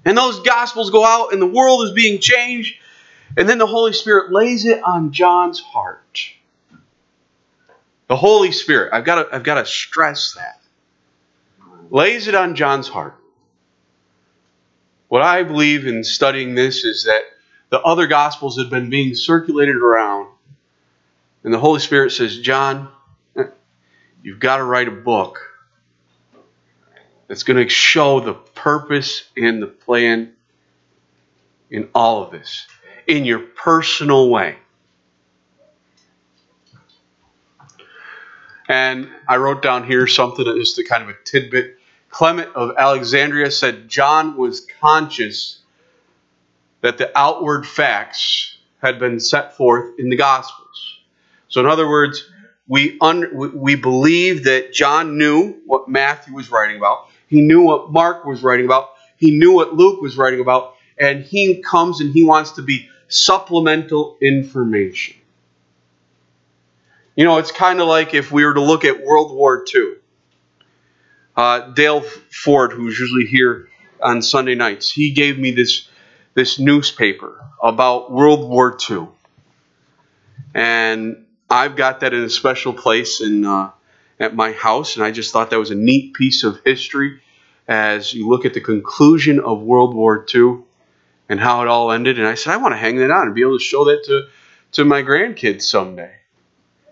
And 0.07 0.17
those 0.17 0.39
gospels 0.39 0.89
go 0.89 1.05
out, 1.05 1.33
and 1.33 1.41
the 1.41 1.47
world 1.47 1.83
is 1.85 1.91
being 1.91 2.21
changed. 2.21 2.75
And 3.37 3.49
then 3.49 3.57
the 3.59 3.67
Holy 3.67 3.93
Spirit 3.93 4.31
lays 4.31 4.65
it 4.65 4.81
on 4.81 5.11
John's 5.11 5.59
heart. 5.59 6.31
The 8.07 8.15
Holy 8.15 8.53
Spirit, 8.53 8.93
I've 8.93 9.05
got 9.05 9.23
to, 9.23 9.35
I've 9.35 9.43
got 9.43 9.55
to 9.55 9.65
stress 9.65 10.35
that, 10.35 10.61
lays 11.91 12.29
it 12.29 12.35
on 12.35 12.55
John's 12.55 12.87
heart 12.87 13.15
What 15.09 15.21
I 15.21 15.43
believe 15.43 15.87
in 15.87 16.03
studying 16.03 16.55
this 16.55 16.83
is 16.83 17.05
that 17.05 17.21
the 17.69 17.81
other 17.81 18.07
gospels 18.07 18.57
have 18.59 18.69
been 18.69 18.89
being 18.89 19.15
circulated 19.15 19.77
around, 19.77 20.29
and 21.43 21.53
the 21.53 21.59
Holy 21.59 21.79
Spirit 21.79 22.11
says, 22.11 22.39
John, 22.39 22.89
you've 24.23 24.39
got 24.39 24.57
to 24.57 24.63
write 24.63 24.87
a 24.87 24.91
book 24.91 25.46
that's 27.27 27.43
going 27.43 27.61
to 27.63 27.69
show 27.69 28.19
the 28.19 28.33
purpose 28.33 29.29
and 29.35 29.61
the 29.61 29.67
plan 29.67 30.33
in 31.69 31.89
all 31.93 32.23
of 32.23 32.31
this, 32.31 32.67
in 33.05 33.25
your 33.25 33.39
personal 33.39 34.29
way. 34.29 34.57
And 38.69 39.09
I 39.27 39.37
wrote 39.37 39.61
down 39.61 39.85
here 39.85 40.07
something 40.07 40.45
that 40.45 40.57
is 40.57 40.75
the 40.75 40.83
kind 40.83 41.03
of 41.03 41.09
a 41.09 41.15
tidbit. 41.23 41.77
Clement 42.09 42.49
of 42.55 42.71
Alexandria 42.77 43.51
said 43.51 43.87
John 43.87 44.37
was 44.37 44.65
conscious 44.81 45.59
that 46.81 46.97
the 46.97 47.17
outward 47.17 47.65
facts 47.65 48.57
had 48.81 48.99
been 48.99 49.19
set 49.19 49.55
forth 49.55 49.95
in 49.99 50.09
the 50.09 50.17
Gospels. 50.17 50.99
So, 51.49 51.61
in 51.61 51.67
other 51.67 51.87
words, 51.87 52.29
we, 52.67 52.97
un, 52.99 53.53
we 53.55 53.75
believe 53.75 54.43
that 54.43 54.73
John 54.73 55.17
knew 55.17 55.61
what 55.65 55.87
Matthew 55.87 56.33
was 56.33 56.51
writing 56.51 56.77
about, 56.77 57.09
he 57.27 57.41
knew 57.41 57.61
what 57.61 57.91
Mark 57.91 58.25
was 58.25 58.41
writing 58.43 58.65
about, 58.65 58.89
he 59.17 59.31
knew 59.31 59.53
what 59.53 59.73
Luke 59.73 60.01
was 60.01 60.17
writing 60.17 60.39
about, 60.39 60.75
and 60.97 61.23
he 61.23 61.61
comes 61.61 62.01
and 62.01 62.11
he 62.13 62.23
wants 62.23 62.51
to 62.51 62.61
be 62.61 62.89
supplemental 63.07 64.17
information. 64.21 65.15
You 67.15 67.25
know, 67.25 67.37
it's 67.37 67.51
kind 67.51 67.81
of 67.81 67.87
like 67.87 68.13
if 68.13 68.31
we 68.31 68.45
were 68.45 68.53
to 68.53 68.61
look 68.61 68.85
at 68.85 69.03
World 69.03 69.35
War 69.35 69.65
II. 69.73 69.93
Uh, 71.35 71.71
Dale 71.71 72.01
Ford, 72.01 72.71
who's 72.71 72.97
usually 72.97 73.25
here 73.25 73.69
on 74.01 74.21
Sunday 74.21 74.55
nights, 74.55 74.91
he 74.91 75.11
gave 75.11 75.37
me 75.37 75.51
this, 75.51 75.87
this 76.33 76.59
newspaper 76.59 77.43
about 77.61 78.11
World 78.11 78.49
War 78.49 78.77
II. 78.89 79.07
And 80.53 81.25
I've 81.49 81.75
got 81.75 82.01
that 82.01 82.13
in 82.13 82.23
a 82.23 82.29
special 82.29 82.73
place 82.73 83.21
in, 83.21 83.45
uh, 83.45 83.71
at 84.19 84.35
my 84.35 84.51
house, 84.51 84.95
and 84.95 85.05
I 85.05 85.11
just 85.11 85.31
thought 85.31 85.49
that 85.51 85.59
was 85.59 85.71
a 85.71 85.75
neat 85.75 86.13
piece 86.13 86.43
of 86.43 86.59
history 86.65 87.21
as 87.67 88.13
you 88.13 88.27
look 88.27 88.45
at 88.45 88.53
the 88.53 88.61
conclusion 88.61 89.39
of 89.39 89.61
World 89.61 89.93
War 89.93 90.25
II 90.33 90.59
and 91.29 91.39
how 91.39 91.61
it 91.61 91.67
all 91.67 91.91
ended. 91.91 92.17
And 92.17 92.27
I 92.27 92.35
said, 92.35 92.53
I 92.53 92.57
want 92.57 92.73
to 92.73 92.77
hang 92.77 92.97
that 92.97 93.11
on 93.11 93.27
and 93.27 93.35
be 93.35 93.41
able 93.41 93.57
to 93.57 93.63
show 93.63 93.85
that 93.85 94.03
to, 94.05 94.27
to 94.73 94.85
my 94.85 95.03
grandkids 95.03 95.63
someday 95.63 96.13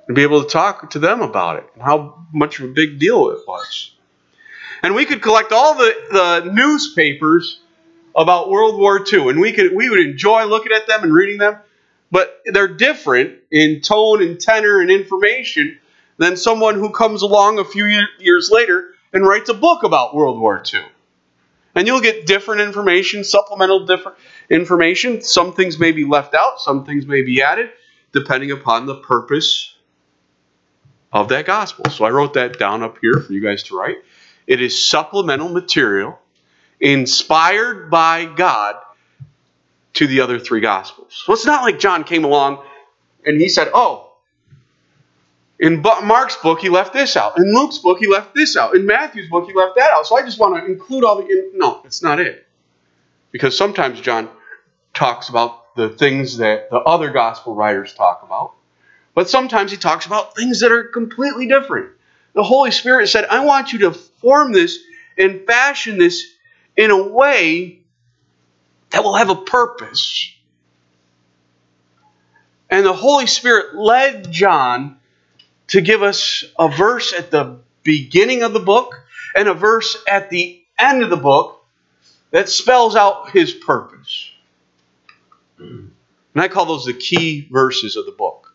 and 0.08 0.15
be 0.15 0.24
able 0.24 0.44
to 0.44 0.50
talk 0.50 0.91
to 0.91 1.00
them 1.00 1.22
about 1.22 1.58
it 1.58 1.65
and 1.74 1.82
how 1.82 2.25
much 2.34 2.60
of 2.60 2.70
a 2.70 2.74
big 2.74 3.00
deal 3.00 3.29
it 3.29 3.39
was. 3.48 3.91
And 4.84 4.94
we 4.94 5.05
could 5.05 5.22
collect 5.22 5.51
all 5.51 5.75
the, 5.75 5.96
the 6.12 6.51
newspapers 6.51 7.60
about 8.15 8.50
World 8.50 8.79
War 8.79 9.03
II, 9.12 9.29
and 9.29 9.41
we 9.41 9.51
could 9.51 9.74
we 9.75 9.89
would 9.89 10.00
enjoy 10.00 10.46
looking 10.46 10.72
at 10.72 10.88
them 10.88 11.03
and 11.03 11.13
reading 11.13 11.38
them, 11.38 11.58
but 12.12 12.41
they're 12.46 12.67
different 12.67 13.39
in 13.51 13.82
tone 13.82 14.22
and 14.22 14.39
tenor 14.39 14.79
and 14.79 14.91
information 14.91 15.79
than 16.17 16.38
someone 16.38 16.75
who 16.75 16.91
comes 16.91 17.22
along 17.22 17.60
a 17.60 17.65
few 17.65 17.86
years 18.19 18.50
later 18.51 18.93
and 19.13 19.25
writes 19.25 19.50
a 19.50 19.53
book 19.53 19.84
about 19.84 20.15
World 20.15 20.39
War 20.39 20.62
II. 20.74 20.81
And 21.75 21.88
you'll 21.88 22.01
get 22.01 22.25
different 22.25 22.62
information, 22.62 23.24
supplemental 23.24 23.86
different 23.86 24.17
information. 24.50 25.22
Some 25.22 25.53
things 25.53 25.77
may 25.77 25.91
be 25.91 26.05
left 26.05 26.34
out, 26.34 26.62
some 26.62 26.86
things 26.86 27.05
may 27.05 27.22
be 27.22 27.41
added, 27.41 27.72
depending 28.13 28.51
upon 28.51 28.86
the 28.86 28.95
purpose 28.95 29.75
of 31.12 31.29
that 31.29 31.45
gospel. 31.45 31.89
So 31.89 32.05
I 32.05 32.12
wrote 32.12 32.34
that 32.34 32.60
down 32.60 32.81
up 32.81 32.98
here 33.01 33.19
for 33.19 33.34
you 33.34 33.41
guys 33.41 33.63
to 33.63 33.77
write. 33.77 33.98
It 34.48 34.62
is 34.62 34.89
supplemental 34.89 35.50
material 35.50 36.19
inspired 36.79 37.89
by 37.89 38.25
God 38.25 38.75
to 39.93 40.07
the 40.07 40.22
other 40.22 40.39
three 40.39 40.62
gospels. 40.62 41.24
So 41.25 41.34
it's 41.34 41.45
not 41.45 41.63
like 41.63 41.79
John 41.79 42.03
came 42.03 42.25
along 42.25 42.63
and 43.25 43.39
he 43.39 43.50
said, 43.50 43.69
Oh, 43.74 44.04
in 45.65 45.81
Mark's 45.81 46.36
book, 46.36 46.60
he 46.60 46.69
left 46.69 46.93
this 46.93 47.17
out. 47.17 47.39
In 47.39 47.51
Luke's 47.51 47.79
book, 47.79 47.98
he 47.98 48.05
left 48.05 48.36
this 48.36 48.55
out. 48.55 48.75
In 48.75 48.86
Matthew's 48.86 49.27
book, 49.27 49.48
he 49.48 49.53
left 49.55 49.75
that 49.77 49.89
out. 49.89 50.05
So 50.05 50.15
I 50.15 50.22
just 50.22 50.38
want 50.39 50.55
to 50.55 50.65
include 50.72 51.03
all 51.03 51.15
the. 51.15 51.51
No, 51.55 51.81
it's 51.84 52.03
not 52.03 52.19
it. 52.19 52.45
Because 53.31 53.57
sometimes 53.57 54.00
John 54.00 54.29
talks 54.93 55.27
about 55.27 55.75
the 55.75 55.89
things 55.89 56.38
that 56.38 56.69
the 56.69 56.77
other 56.77 57.10
gospel 57.10 57.55
writers 57.55 57.95
talk 57.95 58.22
about. 58.24 58.53
But 59.15 59.27
sometimes 59.27 59.72
he 59.72 59.77
talks 59.77 60.05
about 60.05 60.36
things 60.36 60.60
that 60.60 60.72
are 60.72 60.84
completely 60.84 61.48
different. 61.48 61.89
The 62.34 62.43
Holy 62.43 62.69
Spirit 62.69 63.07
said, 63.07 63.25
I 63.25 63.43
want 63.43 63.74
you 63.74 63.79
to 63.79 63.91
form 63.91 64.53
this 64.53 64.77
and 65.17 65.48
fashion 65.48 65.98
this 65.98 66.31
in 66.77 66.91
a 66.91 67.07
way 67.07 67.79
that 68.91 69.03
will 69.03 69.15
have 69.15 69.31
a 69.31 69.36
purpose. 69.36 70.31
And 72.69 72.86
the 72.86 72.93
Holy 72.93 73.25
Spirit 73.25 73.74
led 73.75 74.31
John 74.31 75.00
to 75.67 75.81
give 75.81 76.03
us 76.03 76.43
a 76.57 76.69
verse 76.69 77.13
at 77.13 77.31
the 77.31 77.60
beginning 77.84 78.43
of 78.43 78.53
the 78.53 78.60
book 78.60 79.03
and 79.36 79.48
a 79.48 79.53
verse 79.53 79.98
at 80.07 80.29
the 80.29 80.63
end 80.77 81.03
of 81.03 81.10
the 81.10 81.17
book 81.17 81.65
that 82.31 82.50
spells 82.50 82.95
out 82.95 83.31
his 83.31 83.53
purpose. 83.53 84.29
And 85.57 86.43
I 86.43 86.48
call 86.48 86.65
those 86.65 86.86
the 86.86 86.93
key 86.93 87.48
verses 87.51 87.95
of 87.95 88.05
the 88.05 88.12
book. 88.12 88.53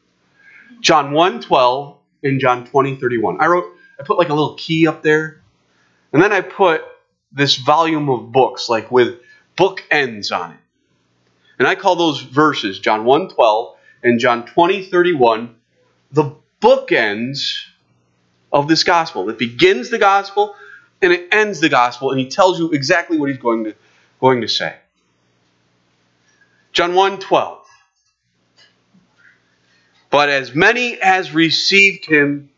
John 0.80 1.12
1 1.12 1.42
12 1.42 1.96
and 2.22 2.40
John 2.40 2.66
20 2.66 2.96
31. 2.96 3.40
I 3.40 3.46
wrote, 3.46 3.74
I 3.98 4.02
put 4.02 4.18
like 4.18 4.28
a 4.28 4.34
little 4.34 4.54
key 4.54 4.86
up 4.86 5.02
there. 5.02 5.42
And 6.12 6.22
then 6.22 6.32
I 6.32 6.40
put 6.40 6.82
this 7.32 7.56
volume 7.56 8.08
of 8.08 8.32
books, 8.32 8.68
like 8.68 8.90
with 8.90 9.20
book 9.56 9.84
ends 9.90 10.32
on 10.32 10.52
it. 10.52 10.58
And 11.58 11.68
I 11.68 11.74
call 11.74 11.96
those 11.96 12.20
verses, 12.20 12.80
John 12.80 13.04
1 13.04 13.28
12 13.30 13.76
and 14.02 14.18
John 14.18 14.46
20 14.46 14.84
31, 14.84 15.54
the 16.12 16.34
bookends 16.60 17.64
of 18.52 18.68
this 18.68 18.84
gospel. 18.84 19.28
It 19.30 19.38
begins 19.38 19.90
the 19.90 19.98
gospel 19.98 20.54
and 21.02 21.12
it 21.12 21.28
ends 21.32 21.60
the 21.60 21.68
gospel, 21.68 22.10
and 22.10 22.20
he 22.20 22.28
tells 22.28 22.58
you 22.58 22.72
exactly 22.72 23.18
what 23.18 23.30
he's 23.30 23.38
going 23.38 23.64
to, 23.64 23.74
going 24.20 24.42
to 24.42 24.48
say. 24.48 24.76
John 26.72 26.94
1 26.94 27.20
12. 27.20 27.66
But 30.10 30.28
as 30.28 30.54
many 30.54 31.00
as 31.00 31.32
received 31.32 32.04
him, 32.04 32.50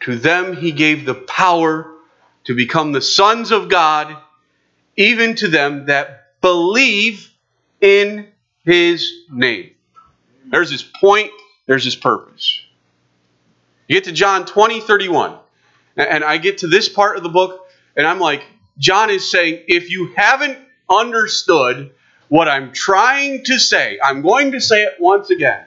to 0.00 0.16
them 0.16 0.56
he 0.56 0.72
gave 0.72 1.04
the 1.04 1.14
power 1.14 1.90
to 2.44 2.54
become 2.54 2.92
the 2.92 3.00
sons 3.00 3.50
of 3.50 3.68
God, 3.68 4.16
even 4.96 5.34
to 5.36 5.48
them 5.48 5.86
that 5.86 6.40
believe 6.40 7.30
in 7.80 8.28
his 8.64 9.10
name. 9.30 9.70
There's 10.46 10.70
his 10.70 10.82
point, 10.82 11.30
there's 11.66 11.84
his 11.84 11.96
purpose. 11.96 12.61
You 13.92 13.98
get 13.98 14.04
to 14.04 14.12
John 14.12 14.46
20, 14.46 14.80
31, 14.80 15.36
and 15.98 16.24
I 16.24 16.38
get 16.38 16.56
to 16.58 16.66
this 16.66 16.88
part 16.88 17.18
of 17.18 17.22
the 17.22 17.28
book, 17.28 17.68
and 17.94 18.06
I'm 18.06 18.20
like, 18.20 18.42
John 18.78 19.10
is 19.10 19.30
saying, 19.30 19.64
if 19.68 19.90
you 19.90 20.14
haven't 20.16 20.56
understood 20.88 21.92
what 22.30 22.48
I'm 22.48 22.72
trying 22.72 23.44
to 23.44 23.58
say, 23.58 23.98
I'm 24.02 24.22
going 24.22 24.52
to 24.52 24.62
say 24.62 24.84
it 24.84 24.94
once 24.98 25.28
again. 25.28 25.66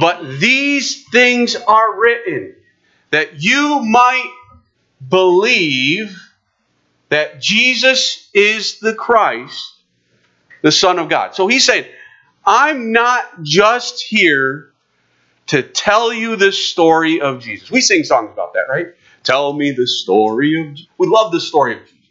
But 0.00 0.40
these 0.40 1.08
things 1.10 1.54
are 1.54 1.96
written 1.96 2.56
that 3.10 3.40
you 3.40 3.84
might 3.84 4.28
believe 5.08 6.20
that 7.08 7.40
Jesus 7.40 8.30
is 8.34 8.80
the 8.80 8.96
Christ, 8.96 9.74
the 10.62 10.72
Son 10.72 10.98
of 10.98 11.08
God. 11.08 11.36
So 11.36 11.46
he's 11.46 11.64
saying, 11.64 11.84
I'm 12.44 12.90
not 12.90 13.44
just 13.44 14.02
here 14.02 14.71
to 15.48 15.62
tell 15.62 16.12
you 16.12 16.36
the 16.36 16.52
story 16.52 17.20
of 17.20 17.40
Jesus. 17.40 17.70
We 17.70 17.80
sing 17.80 18.04
songs 18.04 18.30
about 18.32 18.54
that, 18.54 18.66
right? 18.68 18.88
Tell 19.22 19.52
me 19.52 19.72
the 19.72 19.86
story 19.86 20.60
of 20.60 20.76
We 20.98 21.06
love 21.06 21.32
the 21.32 21.40
story 21.40 21.74
of 21.74 21.80
Jesus. 21.84 22.08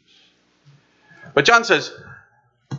But 1.33 1.45
John 1.45 1.63
says, 1.63 1.91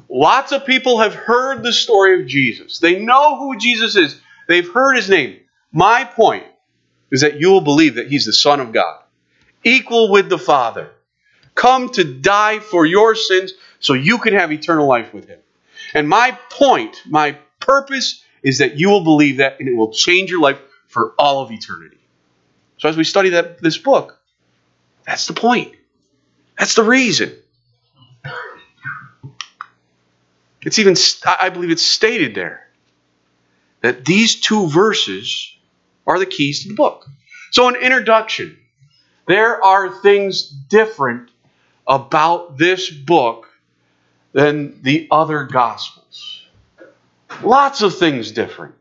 lots 0.09 0.53
of 0.53 0.67
people 0.67 1.01
have 1.01 1.15
heard 1.15 1.63
the 1.63 1.73
story 1.73 2.21
of 2.21 2.29
Jesus. 2.29 2.79
They 2.79 2.99
know 2.99 3.39
who 3.39 3.59
Jesus 3.59 3.97
is. 3.97 4.21
They've 4.47 4.71
heard 4.71 4.97
his 4.97 5.09
name. 5.09 5.41
My 5.73 6.05
point 6.05 6.45
is 7.11 7.23
that 7.23 7.41
you 7.41 7.51
will 7.51 7.61
believe 7.61 7.95
that 7.95 8.09
he's 8.09 8.27
the 8.27 8.33
Son 8.33 8.61
of 8.61 8.73
God, 8.73 9.03
equal 9.65 10.11
with 10.11 10.29
the 10.29 10.39
Father, 10.39 10.91
come 11.55 11.91
to 11.91 12.05
die 12.05 12.59
for 12.59 12.87
your 12.87 13.15
sins 13.15 13.53
so 13.81 13.95
you 13.95 14.19
can 14.19 14.35
have 14.35 14.53
eternal 14.53 14.87
life 14.87 15.13
with 15.13 15.29
him. 15.29 15.39
And 15.95 16.09
my 16.09 16.39
point, 16.51 17.03
my 17.07 17.39
purpose 17.61 18.25
is 18.43 18.59
that 18.59 18.77
you 18.79 18.89
will 18.89 19.05
believe 19.05 19.39
that 19.39 19.61
and 19.61 19.69
it 19.69 19.77
will 19.77 19.93
change 19.93 20.31
your 20.31 20.41
life 20.41 20.61
for 20.89 21.15
all 21.19 21.43
of 21.43 21.51
eternity. 21.51 21.99
So 22.79 22.89
as 22.89 22.97
we 22.97 23.05
study 23.05 23.31
that 23.31 23.61
this 23.61 23.79
book, 23.79 24.19
that's 25.07 25.27
the 25.27 25.35
point. 25.35 25.75
That's 26.59 26.75
the 26.75 26.83
reason. 26.85 27.33
It's 30.63 30.79
even 30.79 30.95
I 31.27 31.49
believe 31.49 31.71
it's 31.71 31.83
stated 31.83 32.35
there 32.35 32.69
that 33.81 34.05
these 34.05 34.41
two 34.41 34.69
verses 34.69 35.57
are 36.07 36.19
the 36.19 36.27
keys 36.27 36.63
to 36.63 36.69
the 36.69 36.75
book. 36.75 37.07
So, 37.51 37.69
an 37.69 37.77
introduction. 37.77 38.59
There 39.27 39.63
are 39.63 40.01
things 40.03 40.49
different 40.49 41.31
about 41.87 42.59
this 42.59 42.91
book 42.91 43.49
than 44.33 44.83
the 44.83 45.09
other 45.11 45.45
Gospels. 45.45 46.02
Lots 47.43 47.83
of 47.83 47.97
things 47.97 48.31
different. 48.31 48.75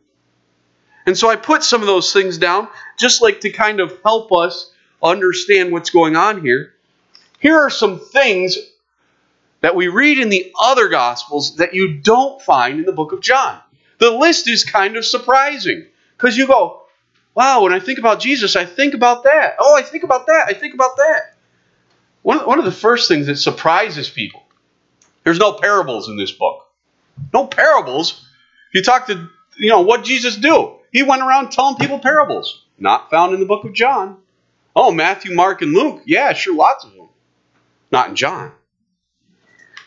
And 1.06 1.18
so 1.18 1.30
I 1.30 1.36
put 1.36 1.64
some 1.64 1.82
of 1.82 1.88
those 1.88 2.14
things 2.14 2.38
down 2.38 2.68
just 2.98 3.22
like 3.22 3.42
to 3.42 3.52
kind 3.52 3.80
of 3.80 3.98
help 4.04 4.32
us 4.32 4.72
understand 5.02 5.72
what's 5.72 5.90
going 5.90 6.16
on 6.16 6.42
here. 6.42 6.74
Here 7.40 7.58
are 7.58 7.70
some 7.70 8.00
things 8.00 8.58
that 9.62 9.76
we 9.76 9.88
read 9.88 10.20
in 10.20 10.30
the 10.30 10.52
other 10.62 10.90
Gospels 10.90 11.58
that 11.58 11.74
you 11.74 11.98
don't 11.98 12.42
find 12.42 12.80
in 12.80 12.86
the 12.86 12.92
book 12.92 13.12
of 13.12 13.22
John. 13.22 13.60
The 13.98 14.12
list 14.12 14.48
is 14.48 14.64
kind 14.64 14.96
of 14.96 15.06
surprising 15.06 15.88
because 16.18 16.38
you 16.38 16.48
go, 16.48 16.84
wow, 17.36 17.64
when 17.64 17.74
I 17.74 17.80
think 17.80 18.00
about 18.00 18.20
Jesus, 18.20 18.56
I 18.56 18.66
think 18.66 18.94
about 18.94 19.24
that. 19.24 19.56
Oh, 19.60 19.76
I 19.76 19.84
think 19.84 20.04
about 20.04 20.28
that. 20.28 20.46
I 20.48 20.54
think 20.54 20.74
about 20.74 20.98
that. 20.98 21.36
One, 22.22 22.40
one 22.40 22.60
of 22.60 22.66
the 22.66 22.72
first 22.72 23.08
things 23.08 23.28
that 23.28 23.38
surprises 23.38 24.10
people 24.10 24.44
there's 25.24 25.40
no 25.40 25.54
parables 25.54 26.10
in 26.10 26.18
this 26.18 26.32
book. 26.32 26.68
No 27.34 27.46
parables. 27.46 28.28
You 28.74 28.82
talk 28.84 29.08
to, 29.08 29.30
you 29.58 29.70
know, 29.70 29.82
what 29.82 30.04
Jesus 30.04 30.36
do? 30.38 30.78
He 30.92 31.04
went 31.04 31.22
around 31.22 31.52
telling 31.52 31.78
people 31.78 32.00
parables. 32.00 32.66
Not 32.78 33.10
found 33.10 33.34
in 33.34 33.40
the 33.40 33.46
book 33.46 33.66
of 33.66 33.74
John. 33.74 34.18
Oh, 34.76 34.92
Matthew, 34.92 35.34
Mark, 35.36 35.62
and 35.62 35.74
Luke. 35.74 36.02
Yeah, 36.06 36.34
sure, 36.34 36.56
lots 36.56 36.86
of 36.86 36.94
them. 36.94 37.10
Not 37.92 38.10
in 38.10 38.16
John. 38.16 38.54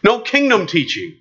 No 0.02 0.20
kingdom 0.20 0.66
teaching. 0.66 1.16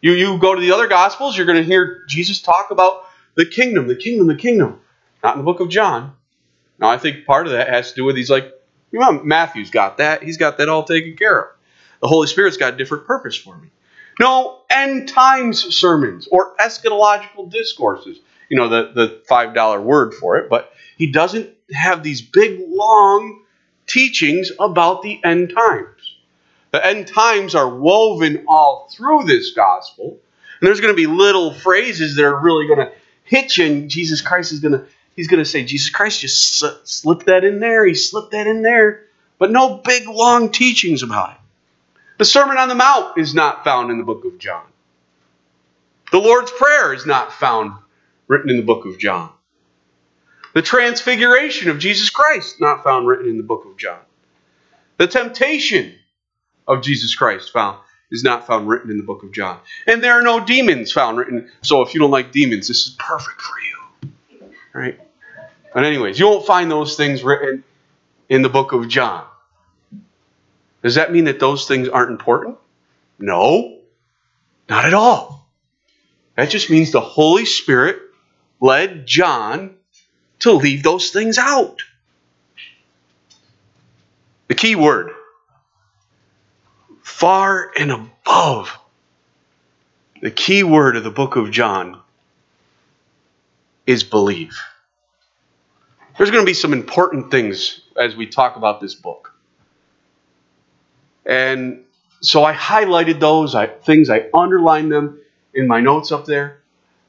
You, 0.00 0.12
you 0.12 0.38
go 0.38 0.54
to 0.54 0.60
the 0.60 0.72
other 0.72 0.86
Gospels, 0.86 1.36
you're 1.36 1.46
going 1.46 1.58
to 1.58 1.64
hear 1.64 2.04
Jesus 2.08 2.40
talk 2.40 2.70
about 2.70 3.04
the 3.34 3.44
kingdom, 3.44 3.88
the 3.88 3.96
kingdom, 3.96 4.28
the 4.28 4.36
kingdom. 4.36 4.80
Not 5.22 5.34
in 5.34 5.40
the 5.40 5.44
book 5.44 5.60
of 5.60 5.68
John. 5.68 6.14
Now, 6.78 6.88
I 6.88 6.98
think 6.98 7.26
part 7.26 7.46
of 7.46 7.52
that 7.52 7.68
has 7.68 7.90
to 7.90 7.96
do 7.96 8.04
with 8.04 8.16
he's 8.16 8.30
like, 8.30 8.52
you 8.92 9.00
know, 9.00 9.20
Matthew's 9.24 9.70
got 9.70 9.98
that. 9.98 10.22
He's 10.22 10.36
got 10.36 10.58
that 10.58 10.68
all 10.68 10.84
taken 10.84 11.16
care 11.16 11.38
of. 11.40 11.46
The 12.00 12.06
Holy 12.06 12.28
Spirit's 12.28 12.56
got 12.56 12.74
a 12.74 12.76
different 12.76 13.06
purpose 13.06 13.36
for 13.36 13.56
me. 13.58 13.70
No 14.18 14.60
end 14.70 15.08
times 15.08 15.76
sermons 15.76 16.28
or 16.30 16.54
eschatological 16.56 17.50
discourses. 17.50 18.18
You 18.48 18.56
know, 18.56 18.68
the, 18.68 18.92
the 18.94 19.22
$5 19.28 19.82
word 19.82 20.14
for 20.14 20.38
it, 20.38 20.48
but 20.48 20.72
he 20.96 21.12
doesn't 21.12 21.50
have 21.72 22.02
these 22.02 22.22
big, 22.22 22.60
long 22.66 23.42
teachings 23.86 24.50
about 24.58 25.02
the 25.02 25.22
end 25.22 25.52
times. 25.54 26.16
The 26.72 26.84
end 26.84 27.06
times 27.06 27.54
are 27.54 27.68
woven 27.68 28.44
all 28.48 28.88
through 28.92 29.24
this 29.24 29.52
gospel. 29.52 30.18
And 30.60 30.66
there's 30.66 30.80
going 30.80 30.92
to 30.92 30.96
be 30.96 31.06
little 31.06 31.52
phrases 31.52 32.16
that 32.16 32.24
are 32.24 32.40
really 32.40 32.66
going 32.66 32.80
to 32.80 32.92
hit 33.24 33.56
you, 33.56 33.66
and 33.66 33.90
Jesus 33.90 34.20
Christ 34.20 34.52
is 34.52 34.60
going 34.60 34.72
to 34.72 34.86
he's 35.18 35.26
going 35.26 35.42
to 35.42 35.50
say, 35.50 35.64
Jesus 35.64 35.90
Christ 35.90 36.20
just 36.20 36.64
slipped 36.84 37.26
that 37.26 37.42
in 37.42 37.58
there. 37.58 37.84
He 37.84 37.94
slipped 37.94 38.30
that 38.30 38.46
in 38.46 38.62
there. 38.62 39.04
But 39.38 39.50
no 39.50 39.80
big, 39.84 40.06
long 40.06 40.52
teachings 40.52 41.02
about 41.02 41.32
it. 41.32 41.37
The 42.18 42.24
Sermon 42.24 42.58
on 42.58 42.68
the 42.68 42.74
Mount 42.74 43.16
is 43.16 43.34
not 43.34 43.64
found 43.64 43.90
in 43.90 43.98
the 43.98 44.04
book 44.04 44.24
of 44.24 44.38
John. 44.38 44.64
The 46.10 46.18
Lord's 46.18 46.50
Prayer 46.50 46.92
is 46.92 47.06
not 47.06 47.32
found 47.32 47.72
written 48.26 48.50
in 48.50 48.56
the 48.56 48.62
book 48.62 48.86
of 48.86 48.98
John. 48.98 49.30
The 50.54 50.62
transfiguration 50.62 51.70
of 51.70 51.78
Jesus 51.78 52.10
Christ, 52.10 52.60
not 52.60 52.82
found 52.82 53.06
written 53.06 53.28
in 53.28 53.36
the 53.36 53.42
book 53.44 53.64
of 53.66 53.76
John. 53.76 54.00
The 54.96 55.06
temptation 55.06 55.94
of 56.66 56.82
Jesus 56.82 57.14
Christ 57.14 57.52
found 57.52 57.78
is 58.10 58.24
not 58.24 58.46
found 58.46 58.68
written 58.68 58.90
in 58.90 58.96
the 58.96 59.04
book 59.04 59.22
of 59.22 59.30
John. 59.30 59.60
And 59.86 60.02
there 60.02 60.14
are 60.14 60.22
no 60.22 60.44
demons 60.44 60.90
found 60.90 61.18
written. 61.18 61.50
So 61.62 61.82
if 61.82 61.94
you 61.94 62.00
don't 62.00 62.10
like 62.10 62.32
demons, 62.32 62.66
this 62.66 62.88
is 62.88 62.96
perfect 62.98 63.40
for 63.40 63.54
you. 63.60 64.50
Right? 64.72 65.00
But 65.72 65.84
anyways, 65.84 66.18
you 66.18 66.26
won't 66.26 66.46
find 66.46 66.68
those 66.70 66.96
things 66.96 67.22
written 67.22 67.62
in 68.28 68.42
the 68.42 68.48
book 68.48 68.72
of 68.72 68.88
John. 68.88 69.24
Does 70.82 70.94
that 70.94 71.12
mean 71.12 71.24
that 71.24 71.40
those 71.40 71.66
things 71.66 71.88
aren't 71.88 72.10
important? 72.10 72.56
No. 73.18 73.78
Not 74.68 74.84
at 74.84 74.94
all. 74.94 75.48
That 76.36 76.50
just 76.50 76.70
means 76.70 76.92
the 76.92 77.00
Holy 77.00 77.44
Spirit 77.44 78.00
led 78.60 79.06
John 79.06 79.74
to 80.40 80.52
leave 80.52 80.82
those 80.82 81.10
things 81.10 81.38
out. 81.38 81.82
The 84.46 84.54
key 84.54 84.76
word 84.76 85.10
far 87.02 87.72
and 87.76 87.90
above. 87.90 88.78
The 90.20 90.30
key 90.30 90.62
word 90.62 90.96
of 90.96 91.04
the 91.04 91.10
book 91.10 91.36
of 91.36 91.50
John 91.50 92.00
is 93.86 94.04
believe. 94.04 94.56
There's 96.16 96.30
going 96.30 96.44
to 96.44 96.48
be 96.48 96.54
some 96.54 96.72
important 96.72 97.30
things 97.30 97.80
as 97.96 98.14
we 98.14 98.26
talk 98.26 98.56
about 98.56 98.80
this 98.80 98.94
book. 98.94 99.34
And 101.28 101.84
so 102.22 102.42
I 102.42 102.54
highlighted 102.54 103.20
those 103.20 103.54
I, 103.54 103.66
things, 103.66 104.08
I 104.10 104.24
underlined 104.34 104.90
them 104.90 105.20
in 105.54 105.68
my 105.68 105.80
notes 105.80 106.10
up 106.10 106.24
there. 106.24 106.62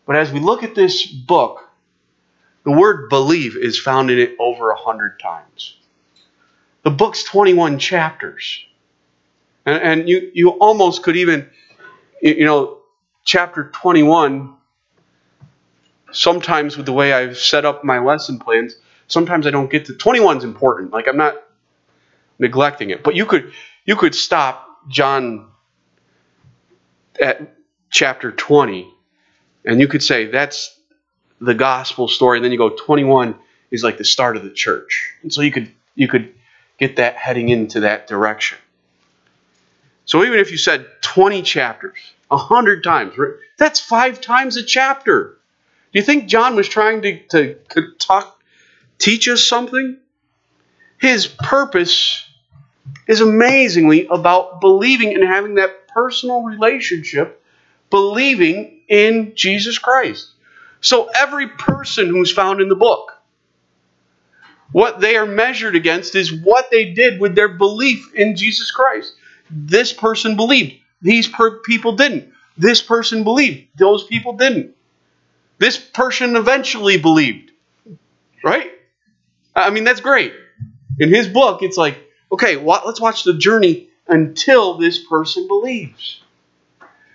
But 0.05 0.17
as 0.17 0.31
we 0.31 0.39
look 0.39 0.61
at 0.61 0.75
this 0.75 1.07
book, 1.07 1.67
the 2.65 2.71
word 2.71 3.09
believe 3.09 3.55
is 3.55 3.79
found 3.79 4.11
in 4.11 4.19
it 4.19 4.35
over 4.37 4.69
a 4.71 4.75
hundred 4.75 5.19
times. 5.19 5.77
The 6.83 6.91
book's 6.91 7.23
21 7.23 7.79
chapters. 7.79 8.65
And, 9.65 9.81
and 9.81 10.09
you, 10.09 10.31
you 10.33 10.49
almost 10.49 11.01
could 11.01 11.15
even, 11.15 11.49
you 12.21 12.45
know, 12.45 12.79
chapter 13.23 13.69
21, 13.73 14.53
sometimes 16.11 16.75
with 16.75 16.85
the 16.85 16.93
way 16.93 17.13
I've 17.13 17.37
set 17.37 17.65
up 17.65 17.83
my 17.83 17.99
lesson 17.99 18.39
plans, 18.39 18.75
sometimes 19.07 19.47
I 19.47 19.51
don't 19.51 19.69
get 19.69 19.85
to 19.85 19.93
21 19.93 20.37
is 20.37 20.43
important. 20.43 20.91
Like 20.91 21.07
I'm 21.07 21.17
not 21.17 21.35
neglecting 22.39 22.89
it. 22.89 23.03
But 23.03 23.15
you 23.15 23.25
could 23.25 23.51
you 23.85 23.95
could 23.95 24.15
stop 24.15 24.87
John 24.87 25.47
at 27.21 27.55
chapter 27.89 28.31
20 28.31 28.91
and 29.65 29.79
you 29.79 29.87
could 29.87 30.03
say 30.03 30.25
that's 30.25 30.77
the 31.41 31.53
gospel 31.53 32.07
story 32.07 32.37
and 32.37 32.45
then 32.45 32.51
you 32.51 32.57
go 32.57 32.69
21 32.69 33.35
is 33.71 33.83
like 33.83 33.97
the 33.97 34.05
start 34.05 34.37
of 34.37 34.43
the 34.43 34.49
church. 34.49 35.13
And 35.21 35.33
so 35.33 35.41
you 35.41 35.51
could 35.51 35.71
you 35.95 36.07
could 36.07 36.33
get 36.77 36.95
that 36.95 37.15
heading 37.15 37.49
into 37.49 37.81
that 37.81 38.07
direction. 38.07 38.57
So 40.05 40.23
even 40.23 40.39
if 40.39 40.49
you 40.51 40.57
said 40.57 40.87
20 41.01 41.43
chapters, 41.43 41.97
100 42.29 42.83
times, 42.83 43.13
that's 43.57 43.79
five 43.79 44.21
times 44.21 44.55
a 44.57 44.63
chapter. 44.63 45.37
Do 45.91 45.99
you 45.99 46.03
think 46.03 46.27
John 46.27 46.55
was 46.55 46.67
trying 46.67 47.01
to, 47.01 47.19
to, 47.27 47.55
to 47.55 47.93
talk, 47.99 48.41
teach 48.97 49.27
us 49.27 49.47
something? 49.47 49.97
His 50.99 51.27
purpose 51.27 52.25
is 53.07 53.21
amazingly 53.21 54.07
about 54.07 54.61
believing 54.61 55.13
and 55.13 55.23
having 55.23 55.55
that 55.55 55.87
personal 55.87 56.43
relationship, 56.43 57.43
believing 57.89 58.81
in 58.87 59.33
Jesus 59.35 59.77
Christ. 59.77 60.31
So 60.81 61.09
every 61.15 61.47
person 61.47 62.07
who's 62.07 62.31
found 62.31 62.61
in 62.61 62.69
the 62.69 62.75
book, 62.75 63.13
what 64.71 64.99
they 64.99 65.15
are 65.15 65.25
measured 65.25 65.75
against 65.75 66.15
is 66.15 66.31
what 66.31 66.69
they 66.71 66.93
did 66.93 67.19
with 67.19 67.35
their 67.35 67.49
belief 67.49 68.13
in 68.13 68.35
Jesus 68.35 68.71
Christ. 68.71 69.13
This 69.49 69.91
person 69.91 70.35
believed. 70.35 70.75
These 71.01 71.27
per- 71.27 71.59
people 71.59 71.93
didn't. 71.93 72.31
This 72.57 72.81
person 72.81 73.23
believed. 73.23 73.67
Those 73.77 74.03
people 74.03 74.33
didn't. 74.33 74.75
This 75.57 75.77
person 75.77 76.35
eventually 76.35 76.97
believed. 76.97 77.51
Right? 78.43 78.71
I 79.55 79.71
mean, 79.71 79.83
that's 79.83 80.01
great. 80.01 80.33
In 80.99 81.09
his 81.09 81.27
book, 81.27 81.63
it's 81.63 81.77
like, 81.77 81.97
okay, 82.31 82.55
let's 82.57 83.01
watch 83.01 83.23
the 83.23 83.37
journey 83.37 83.89
until 84.07 84.77
this 84.77 84.99
person 85.05 85.47
believes. 85.47 86.21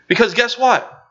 Because 0.08 0.34
guess 0.34 0.58
what? 0.58 1.08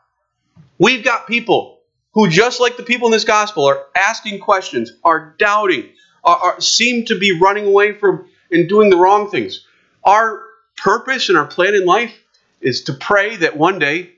We've 0.78 1.04
got 1.04 1.26
people 1.26 1.80
who, 2.12 2.28
just 2.28 2.60
like 2.60 2.76
the 2.76 2.82
people 2.82 3.08
in 3.08 3.12
this 3.12 3.24
gospel, 3.24 3.66
are 3.66 3.86
asking 3.96 4.40
questions, 4.40 4.92
are 5.04 5.34
doubting, 5.38 5.90
are, 6.22 6.36
are, 6.36 6.60
seem 6.60 7.04
to 7.06 7.18
be 7.18 7.38
running 7.38 7.66
away 7.66 7.92
from 7.92 8.28
and 8.50 8.68
doing 8.68 8.90
the 8.90 8.96
wrong 8.96 9.30
things. 9.30 9.66
Our 10.04 10.42
purpose 10.76 11.28
and 11.28 11.38
our 11.38 11.46
plan 11.46 11.74
in 11.74 11.84
life 11.84 12.14
is 12.60 12.84
to 12.84 12.92
pray 12.92 13.36
that 13.36 13.56
one 13.56 13.78
day 13.78 14.12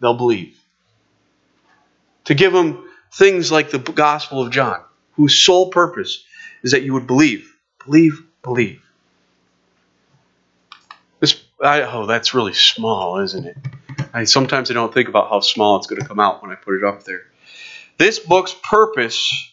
they'll 0.00 0.14
believe. 0.14 0.56
To 2.24 2.34
give 2.34 2.52
them 2.52 2.88
things 3.12 3.50
like 3.50 3.70
the 3.70 3.78
Gospel 3.78 4.42
of 4.42 4.50
John, 4.50 4.82
whose 5.12 5.36
sole 5.36 5.70
purpose 5.70 6.24
is 6.62 6.72
that 6.72 6.82
you 6.82 6.92
would 6.92 7.06
believe. 7.06 7.54
Believe, 7.84 8.22
believe. 8.42 8.82
I, 11.62 11.82
oh, 11.82 12.06
that's 12.06 12.34
really 12.34 12.54
small, 12.54 13.18
isn't 13.18 13.46
it? 13.46 13.56
I, 14.12 14.24
sometimes 14.24 14.70
I 14.70 14.74
don't 14.74 14.92
think 14.92 15.08
about 15.08 15.28
how 15.28 15.40
small 15.40 15.76
it's 15.76 15.86
going 15.86 16.00
to 16.00 16.08
come 16.08 16.20
out 16.20 16.42
when 16.42 16.50
I 16.50 16.54
put 16.54 16.76
it 16.76 16.84
up 16.84 17.04
there. 17.04 17.22
This 17.98 18.18
book's 18.18 18.54
purpose 18.62 19.52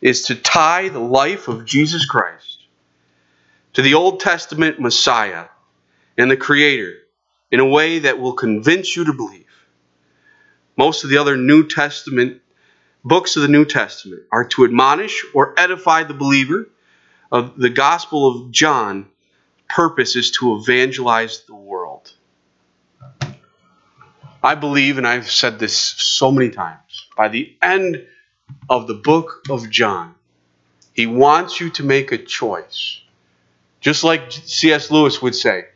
is 0.00 0.22
to 0.26 0.34
tie 0.34 0.88
the 0.88 1.00
life 1.00 1.48
of 1.48 1.64
Jesus 1.64 2.06
Christ 2.06 2.58
to 3.74 3.82
the 3.82 3.94
Old 3.94 4.20
Testament 4.20 4.80
Messiah 4.80 5.46
and 6.16 6.30
the 6.30 6.36
Creator 6.36 6.94
in 7.50 7.60
a 7.60 7.66
way 7.66 8.00
that 8.00 8.18
will 8.18 8.34
convince 8.34 8.96
you 8.96 9.04
to 9.06 9.12
believe. 9.12 9.46
Most 10.76 11.04
of 11.04 11.10
the 11.10 11.18
other 11.18 11.36
New 11.36 11.66
Testament 11.66 12.40
books 13.04 13.36
of 13.36 13.42
the 13.42 13.48
New 13.48 13.64
Testament 13.64 14.22
are 14.30 14.44
to 14.48 14.64
admonish 14.64 15.24
or 15.34 15.58
edify 15.58 16.04
the 16.04 16.14
believer. 16.14 16.68
Of 17.30 17.56
the 17.56 17.70
Gospel 17.70 18.28
of 18.28 18.50
John, 18.50 19.08
purpose 19.74 20.16
is 20.16 20.30
to 20.32 20.56
evangelize 20.56 21.44
the 21.46 21.54
world. 21.54 22.12
I 24.42 24.54
believe, 24.54 24.98
and 24.98 25.06
I've 25.06 25.30
said 25.30 25.58
this 25.58 25.76
so 25.76 26.30
many 26.30 26.50
times, 26.50 27.06
by 27.16 27.28
the 27.28 27.56
end 27.62 28.06
of 28.68 28.86
the 28.86 28.94
book 28.94 29.44
of 29.48 29.70
John, 29.70 30.14
he 30.92 31.06
wants 31.06 31.60
you 31.60 31.70
to 31.70 31.84
make 31.84 32.12
a 32.12 32.18
choice. 32.18 33.00
Just 33.80 34.04
like 34.04 34.30
C.S. 34.30 34.90
Lewis 34.90 35.22
would 35.22 35.34
say, 35.34 35.66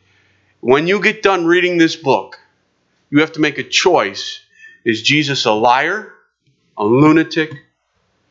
when 0.61 0.87
you 0.87 1.00
get 1.00 1.22
done 1.22 1.46
reading 1.46 1.78
this 1.78 1.96
book, 1.96 2.38
you 3.11 3.20
have 3.20 3.32
to 3.32 3.40
make 3.40 3.59
a 3.59 3.62
choice. 3.62 4.40
Is 4.85 5.02
Jesus 5.02 5.46
a 5.46 5.52
liar, 5.52 6.12
a 6.76 6.85
lunatic, 6.85 7.52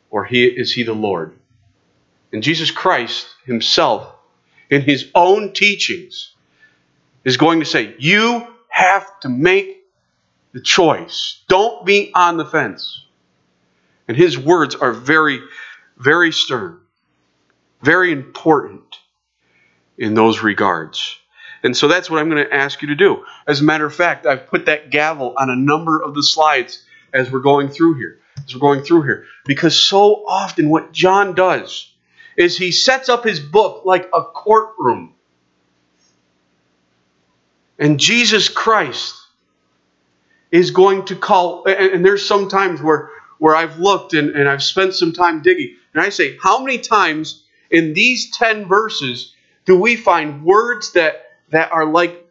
or 0.09 0.25
he, 0.25 0.45
is 0.45 0.73
he 0.73 0.83
the 0.83 0.93
Lord? 0.93 1.33
And 2.31 2.43
Jesus 2.43 2.71
Christ 2.71 3.27
himself, 3.45 4.14
in 4.69 4.81
his 4.81 5.09
own 5.13 5.53
teachings, 5.53 6.33
is 7.23 7.37
going 7.37 7.59
to 7.59 7.65
say, 7.65 7.95
You 7.99 8.47
have 8.69 9.19
to 9.21 9.29
make 9.29 9.83
the 10.53 10.61
choice. 10.61 11.43
Don't 11.47 11.85
be 11.85 12.11
on 12.13 12.37
the 12.37 12.45
fence. 12.45 13.05
And 14.07 14.15
his 14.15 14.37
words 14.37 14.75
are 14.75 14.93
very, 14.93 15.41
very 15.97 16.31
stern, 16.31 16.79
very 17.81 18.11
important 18.11 18.99
in 19.97 20.13
those 20.13 20.41
regards. 20.41 21.17
And 21.63 21.75
so 21.75 21.87
that's 21.87 22.09
what 22.09 22.19
I'm 22.19 22.29
going 22.29 22.45
to 22.45 22.53
ask 22.53 22.81
you 22.81 22.89
to 22.89 22.95
do. 22.95 23.25
As 23.47 23.61
a 23.61 23.63
matter 23.63 23.85
of 23.85 23.95
fact, 23.95 24.27
I've 24.27 24.47
put 24.47 24.67
that 24.67 24.91
gavel 24.91 25.33
on 25.37 25.49
a 25.49 25.55
number 25.55 25.99
of 25.99 26.13
the 26.13 26.21
slides 26.21 26.83
as 27.11 27.31
we're 27.31 27.39
going 27.39 27.69
through 27.69 27.95
here. 27.95 28.19
As 28.45 28.53
we're 28.53 28.61
going 28.61 28.83
through 28.83 29.01
here. 29.03 29.25
Because 29.45 29.75
so 29.75 30.25
often 30.27 30.69
what 30.69 30.91
John 30.91 31.33
does 31.33 31.91
is 32.37 32.57
he 32.57 32.71
sets 32.71 33.09
up 33.09 33.23
his 33.23 33.39
book 33.39 33.83
like 33.85 34.09
a 34.13 34.23
courtroom. 34.23 35.13
And 37.77 37.99
Jesus 37.99 38.49
Christ 38.49 39.15
is 40.51 40.71
going 40.71 41.05
to 41.05 41.15
call, 41.15 41.65
and, 41.65 42.05
there's 42.05 42.25
some 42.25 42.47
times 42.47 42.81
where, 42.81 43.09
where 43.39 43.55
I've 43.55 43.77
looked 43.77 44.13
and, 44.13 44.29
and 44.29 44.47
I've 44.47 44.63
spent 44.63 44.93
some 44.93 45.11
time 45.11 45.41
digging, 45.41 45.75
and 45.93 46.01
I 46.01 46.09
say, 46.09 46.37
how 46.41 46.63
many 46.63 46.77
times 46.77 47.43
in 47.69 47.93
these 47.93 48.31
10 48.37 48.67
verses 48.67 49.33
do 49.65 49.77
we 49.77 49.95
find 49.95 50.43
words 50.45 50.93
that, 50.93 51.31
that 51.49 51.71
are 51.71 51.85
like, 51.85 52.25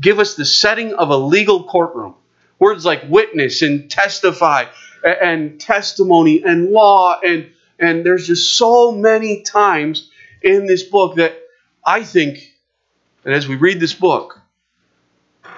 give 0.00 0.18
us 0.18 0.34
the 0.34 0.44
setting 0.44 0.94
of 0.94 1.10
a 1.10 1.16
legal 1.16 1.64
courtroom? 1.64 2.14
Words 2.58 2.86
like 2.86 3.02
witness 3.08 3.60
and 3.60 3.90
testify 3.90 4.64
and 5.04 5.60
testimony 5.60 6.42
and 6.42 6.70
law 6.70 7.20
and 7.20 7.50
and 7.78 8.04
there's 8.04 8.26
just 8.26 8.56
so 8.56 8.92
many 8.92 9.42
times 9.42 10.10
in 10.42 10.66
this 10.66 10.82
book 10.82 11.16
that 11.16 11.36
I 11.84 12.02
think 12.02 12.56
and 13.26 13.34
as 13.34 13.48
we 13.48 13.56
read 13.56 13.80
this 13.80 13.92
book, 13.92 14.40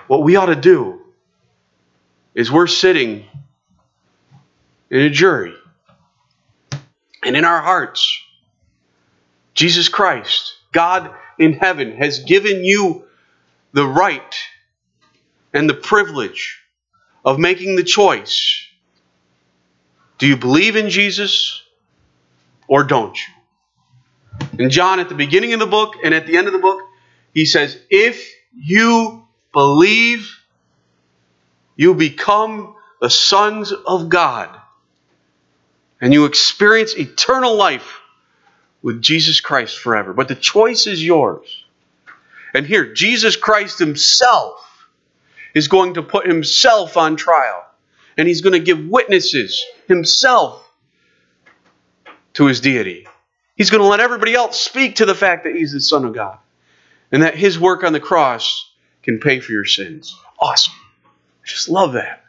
what 0.07 0.23
we 0.23 0.37
ought 0.37 0.47
to 0.47 0.57
do 0.57 1.03
is 2.35 2.51
we're 2.51 2.67
sitting 2.67 3.27
in 4.89 5.01
a 5.03 5.11
jury. 5.11 5.55
And 7.23 7.37
in 7.37 7.45
our 7.45 7.61
hearts, 7.61 8.23
Jesus 9.53 9.91
Christ, 9.91 10.55
God 10.73 11.15
in 11.39 11.53
heaven, 11.53 11.93
has 11.99 12.21
given 12.21 12.65
you 12.65 13.05
the 13.73 13.87
right 13.87 14.35
and 15.53 15.69
the 15.69 15.75
privilege 15.75 16.63
of 17.23 17.39
making 17.39 17.77
the 17.77 17.85
choice. 17.85 18.67
Do 20.17 20.27
you 20.27 20.39
believe 20.39 20.75
in 20.75 20.89
Jesus 20.89 21.61
or 22.69 22.85
don't 22.85 23.17
you? 23.17 23.35
And 24.59 24.71
John, 24.71 25.01
at 25.01 25.09
the 25.09 25.15
beginning 25.15 25.53
of 25.53 25.61
the 25.61 25.67
book 25.67 25.95
and 26.05 26.15
at 26.15 26.27
the 26.27 26.37
end 26.37 26.47
of 26.47 26.53
the 26.53 26.59
book, 26.59 26.81
he 27.35 27.45
says, 27.45 27.79
If 27.91 28.33
you 28.55 29.27
believe, 29.53 30.31
you 31.77 31.95
become 31.95 32.75
the 33.01 33.11
sons 33.11 33.73
of 33.73 34.09
God. 34.09 34.55
And 36.01 36.13
you 36.13 36.27
experience 36.27 36.97
eternal 36.97 37.57
life 37.57 38.01
with 38.83 39.03
Jesus 39.03 39.41
Christ 39.41 39.79
forever. 39.79 40.13
But 40.13 40.29
the 40.29 40.37
choice 40.37 40.87
is 40.87 41.05
yours. 41.05 41.65
And 42.55 42.67
here, 42.67 42.93
Jesus 42.93 43.37
Christ 43.37 43.79
Himself 43.79 44.65
is 45.55 45.69
going 45.69 45.95
to 45.95 46.03
put 46.03 46.27
Himself 46.27 46.97
on 46.97 47.17
trial. 47.17 47.65
And 48.17 48.29
He's 48.29 48.41
going 48.41 48.53
to 48.53 48.61
give 48.61 48.87
witnesses 48.87 49.65
Himself 49.87 50.68
to 52.39 52.47
His 52.47 52.61
deity. 52.61 53.05
He's 53.57 53.69
going 53.69 53.83
to 53.83 53.89
let 53.89 53.99
everybody 53.99 54.33
else 54.33 54.61
speak 54.61 54.97
to 54.97 55.05
the 55.05 55.15
fact 55.15 55.43
that 55.43 55.57
He's 55.57 55.73
the 55.73 55.81
Son 55.81 56.05
of 56.05 56.15
God 56.15 56.39
and 57.11 57.25
that 57.25 57.35
His 57.35 57.59
work 57.59 57.83
on 57.83 57.93
the 57.93 57.99
cross 57.99 58.71
can 59.03 59.19
pay 59.19 59.41
for 59.41 59.51
your 59.51 59.65
sins. 59.65 60.17
Awesome. 60.39 60.75
I 61.05 61.47
just 61.47 61.69
love 61.69 61.95
that. 61.95 62.25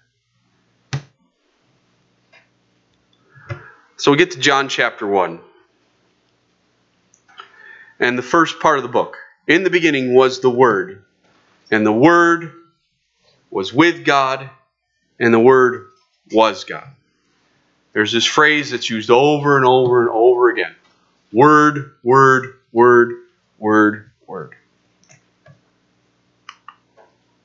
So 3.98 4.10
we 4.10 4.18
get 4.18 4.32
to 4.32 4.40
John 4.40 4.68
chapter 4.68 5.06
1. 5.06 5.42
And 8.00 8.18
the 8.18 8.24
first 8.24 8.60
part 8.60 8.80
of 8.80 8.84
the 8.84 8.90
book. 8.90 9.16
In 9.46 9.62
the 9.64 9.70
beginning 9.70 10.16
was 10.16 10.40
the 10.40 10.50
Word, 10.50 11.04
and 11.70 11.86
the 11.86 11.92
Word 11.92 12.52
was 13.52 13.72
with 13.72 14.06
God, 14.06 14.50
and 15.20 15.32
the 15.32 15.40
Word 15.40 15.88
was 16.32 16.64
God. 16.64 16.88
There's 17.94 18.12
this 18.12 18.26
phrase 18.26 18.72
that's 18.72 18.90
used 18.90 19.10
over 19.10 19.58
and 19.58 19.66
over 19.66 20.02
and 20.02 20.10
over 20.10 20.50
again 20.50 20.76
Word, 21.32 21.96
Word, 22.04 22.56
Word, 22.72 23.14
Word, 23.58 24.12
Word. 24.28 24.56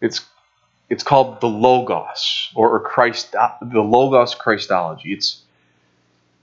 It's 0.00 0.20
it's 0.90 1.02
called 1.02 1.40
the 1.40 1.48
Logos 1.48 2.50
or, 2.54 2.70
or 2.70 2.80
Christ 2.80 3.32
the 3.32 3.80
Logos 3.80 4.34
Christology. 4.34 5.12
It's 5.12 5.42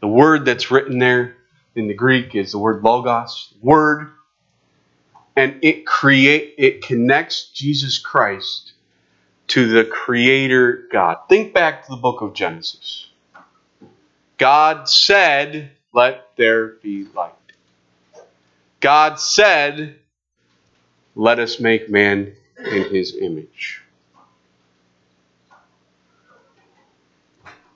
the 0.01 0.07
word 0.07 0.45
that's 0.45 0.71
written 0.71 0.97
there 0.97 1.37
in 1.75 1.87
the 1.87 1.93
Greek 1.93 2.35
is 2.35 2.51
the 2.51 2.57
word 2.57 2.83
Logos, 2.83 3.53
word, 3.61 4.09
and 5.35 5.59
it 5.61 5.85
create 5.85 6.55
it 6.57 6.81
connects 6.83 7.49
Jesus 7.51 7.99
Christ 7.99 8.73
to 9.49 9.67
the 9.67 9.85
Creator 9.85 10.87
God. 10.91 11.17
Think 11.29 11.53
back 11.53 11.85
to 11.85 11.91
the 11.91 11.97
book 11.97 12.21
of 12.21 12.33
Genesis. 12.33 13.10
God 14.41 14.89
said, 14.89 15.69
"Let 15.93 16.35
there 16.35 16.69
be 16.81 17.05
light." 17.13 17.35
God 18.79 19.19
said, 19.19 19.99
"Let 21.13 21.37
us 21.37 21.59
make 21.59 21.91
man 21.91 22.35
in 22.57 22.85
his 22.85 23.15
image. 23.15 23.83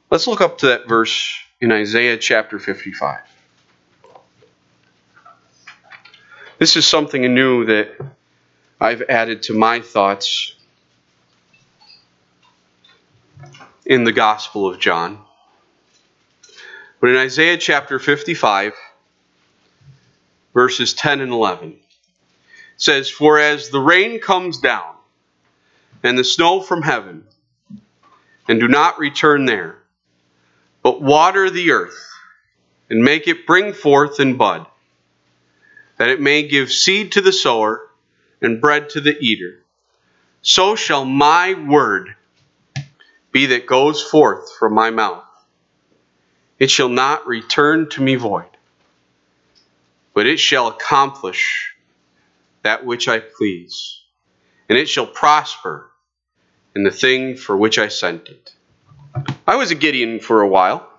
Let's 0.10 0.26
look 0.26 0.42
up 0.42 0.58
to 0.58 0.68
that 0.70 0.88
verse 0.88 1.38
in 1.62 1.72
Isaiah 1.72 2.18
chapter 2.18 2.58
55. 2.58 3.20
This 6.58 6.76
is 6.76 6.88
something 6.88 7.22
new 7.32 7.66
that 7.66 7.96
I've 8.82 9.04
added 9.04 9.44
to 9.44 9.54
my 9.54 9.82
thoughts 9.82 10.56
in 13.86 14.04
the 14.04 14.12
Gospel 14.12 14.68
of 14.68 14.80
John. 14.80 15.24
But 17.00 17.10
in 17.10 17.18
Isaiah 17.18 17.58
chapter 17.58 18.00
55, 18.00 18.74
verses 20.54 20.94
10 20.94 21.22
and 21.22 21.32
11, 21.32 21.78
says, 22.78 23.10
For 23.10 23.40
as 23.40 23.70
the 23.70 23.80
rain 23.80 24.20
comes 24.20 24.60
down 24.60 24.96
and 26.04 26.18
the 26.18 26.24
snow 26.24 26.62
from 26.62 26.82
heaven, 26.82 27.26
and 28.48 28.60
do 28.60 28.68
not 28.68 29.00
return 29.00 29.46
there, 29.46 29.78
but 30.84 31.02
water 31.02 31.50
the 31.50 31.72
earth 31.72 31.98
and 32.90 33.04
make 33.04 33.28
it 33.28 33.48
bring 33.48 33.74
forth 33.74 34.20
and 34.20 34.38
bud, 34.38 34.66
that 35.98 36.10
it 36.10 36.22
may 36.22 36.48
give 36.48 36.72
seed 36.72 37.12
to 37.14 37.22
the 37.22 37.34
sower 37.34 37.90
and 38.42 38.62
bread 38.62 38.90
to 38.90 39.02
the 39.02 39.18
eater, 39.20 39.64
so 40.42 40.76
shall 40.76 41.04
my 41.04 41.56
word 41.56 42.16
be 43.32 43.48
that 43.48 43.66
goes 43.66 44.02
forth 44.02 44.56
from 44.58 44.74
my 44.74 44.92
mouth. 44.92 45.25
It 46.58 46.72
shall 46.72 46.90
not 46.90 47.28
return 47.28 47.90
to 47.92 48.02
me 48.02 48.16
void, 48.16 48.46
but 50.14 50.26
it 50.26 50.40
shall 50.40 50.68
accomplish 50.68 51.76
that 52.64 52.86
which 52.86 53.08
I 53.08 53.20
please, 53.20 54.02
and 54.70 54.78
it 54.78 54.88
shall 54.88 55.06
prosper 55.06 55.92
in 56.74 56.84
the 56.84 56.92
thing 56.92 57.36
for 57.36 57.58
which 57.58 57.78
I 57.78 57.90
sent 57.90 58.30
it. 58.30 58.54
I 59.46 59.56
was 59.58 59.72
a 59.72 59.76
Gideon 59.76 60.20
for 60.20 60.42
a 60.42 60.48
while, 60.48 60.90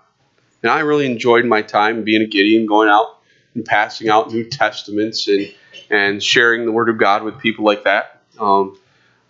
and 0.63 0.71
I 0.71 0.81
really 0.81 1.07
enjoyed 1.07 1.45
my 1.47 1.63
time 1.63 2.05
being 2.05 2.23
a 2.23 2.27
Gideon, 2.27 2.67
going 2.67 2.89
out 2.89 3.19
and 3.55 3.65
passing 3.65 4.11
out 4.11 4.31
New 4.31 4.45
Testaments 4.45 5.27
and, 5.27 5.53
and 5.91 6.23
sharing 6.23 6.67
the 6.67 6.73
Word 6.73 6.91
of 6.91 6.99
God 6.99 7.23
with 7.23 7.39
people 7.39 7.65
like 7.65 7.85
that. 7.85 8.23
Um, 8.39 8.79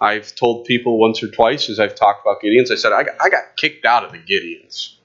I've 0.01 0.35
told 0.35 0.67
people 0.67 0.99
once 0.99 1.23
or 1.23 1.29
twice 1.29 1.71
as 1.71 1.79
I've 1.79 1.95
talked 1.95 2.27
about 2.27 2.43
Gideons, 2.43 2.71
I 2.71 2.75
said, 2.75 2.93
I 2.93 3.05
got, 3.05 3.15
I 3.21 3.29
got 3.29 3.57
kicked 3.57 3.85
out 3.85 4.05
of 4.05 4.13
the 4.13 4.19
Gideons. 4.19 4.96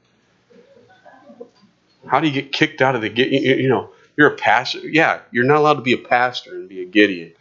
How 2.12 2.20
do 2.20 2.28
you 2.28 2.34
get 2.34 2.52
kicked 2.52 2.82
out 2.82 2.94
of 2.94 3.02
the? 3.02 3.10
You 3.10 3.70
know, 3.70 3.90
you're 4.18 4.34
a 4.34 4.36
pastor. 4.36 4.80
Yeah, 4.80 5.22
you're 5.32 5.46
not 5.46 5.56
allowed 5.56 5.76
to 5.76 5.82
be 5.82 5.94
a 5.94 5.98
pastor 5.98 6.54
and 6.54 6.68
be 6.68 6.82
a 6.82 6.86
Gideon. 6.86 7.32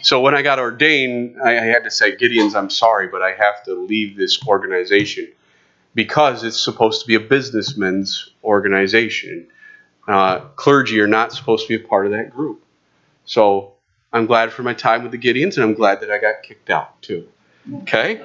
So 0.00 0.22
when 0.22 0.34
I 0.34 0.40
got 0.40 0.58
ordained, 0.58 1.36
I, 1.44 1.58
I 1.58 1.64
had 1.64 1.84
to 1.84 1.90
say, 1.90 2.16
Gideon's, 2.16 2.54
I'm 2.54 2.70
sorry, 2.70 3.08
but 3.08 3.20
I 3.20 3.32
have 3.32 3.62
to 3.64 3.74
leave 3.74 4.16
this 4.16 4.42
organization 4.48 5.30
because 5.94 6.42
it's 6.42 6.58
supposed 6.58 7.02
to 7.02 7.06
be 7.06 7.16
a 7.16 7.20
businessman's 7.20 8.30
organization. 8.42 9.46
Uh, 10.08 10.40
clergy 10.56 11.00
are 11.00 11.06
not 11.06 11.34
supposed 11.34 11.66
to 11.66 11.78
be 11.78 11.84
a 11.84 11.86
part 11.86 12.06
of 12.06 12.12
that 12.12 12.30
group. 12.30 12.64
So 13.26 13.74
I'm 14.10 14.24
glad 14.24 14.54
for 14.54 14.62
my 14.62 14.72
time 14.72 15.02
with 15.02 15.12
the 15.12 15.18
Gideons, 15.18 15.56
and 15.56 15.64
I'm 15.64 15.74
glad 15.74 16.00
that 16.00 16.10
I 16.10 16.16
got 16.16 16.42
kicked 16.42 16.70
out 16.70 17.02
too. 17.02 17.28
Okay? 17.82 18.22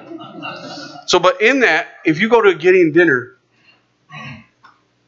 So, 1.08 1.18
but 1.18 1.42
in 1.42 1.60
that, 1.60 1.88
if 2.06 2.18
you 2.18 2.30
go 2.30 2.40
to 2.40 2.48
a 2.48 2.54
Gideon 2.54 2.92
dinner, 2.92 3.36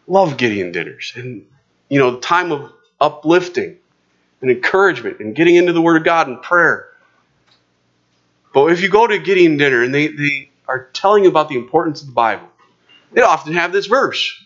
love 0.07 0.37
Gideon 0.37 0.73
dinners. 0.73 1.13
And, 1.17 1.47
you 1.89 1.99
know, 1.99 2.19
time 2.19 2.53
of 2.53 2.73
uplifting 3.01 3.77
and 4.41 4.51
encouragement 4.51 5.21
and 5.21 5.35
getting 5.35 5.57
into 5.57 5.73
the 5.73 5.83
Word 5.83 5.97
of 5.97 6.05
God 6.05 6.29
and 6.29 6.43
prayer. 6.43 6.89
But 8.53 8.67
if 8.73 8.83
you 8.83 8.91
go 8.91 9.07
to 9.07 9.15
a 9.15 9.19
Gideon 9.19 9.57
dinner 9.57 9.83
and 9.83 9.95
they, 9.95 10.09
they 10.09 10.51
are 10.69 10.87
telling 10.93 11.25
you 11.25 11.31
about 11.31 11.49
the 11.49 11.57
importance 11.57 12.01
of 12.01 12.09
the 12.09 12.13
Bible, 12.13 12.49
they 13.13 13.23
often 13.23 13.55
have 13.55 13.73
this 13.73 13.87
verse. 13.87 14.43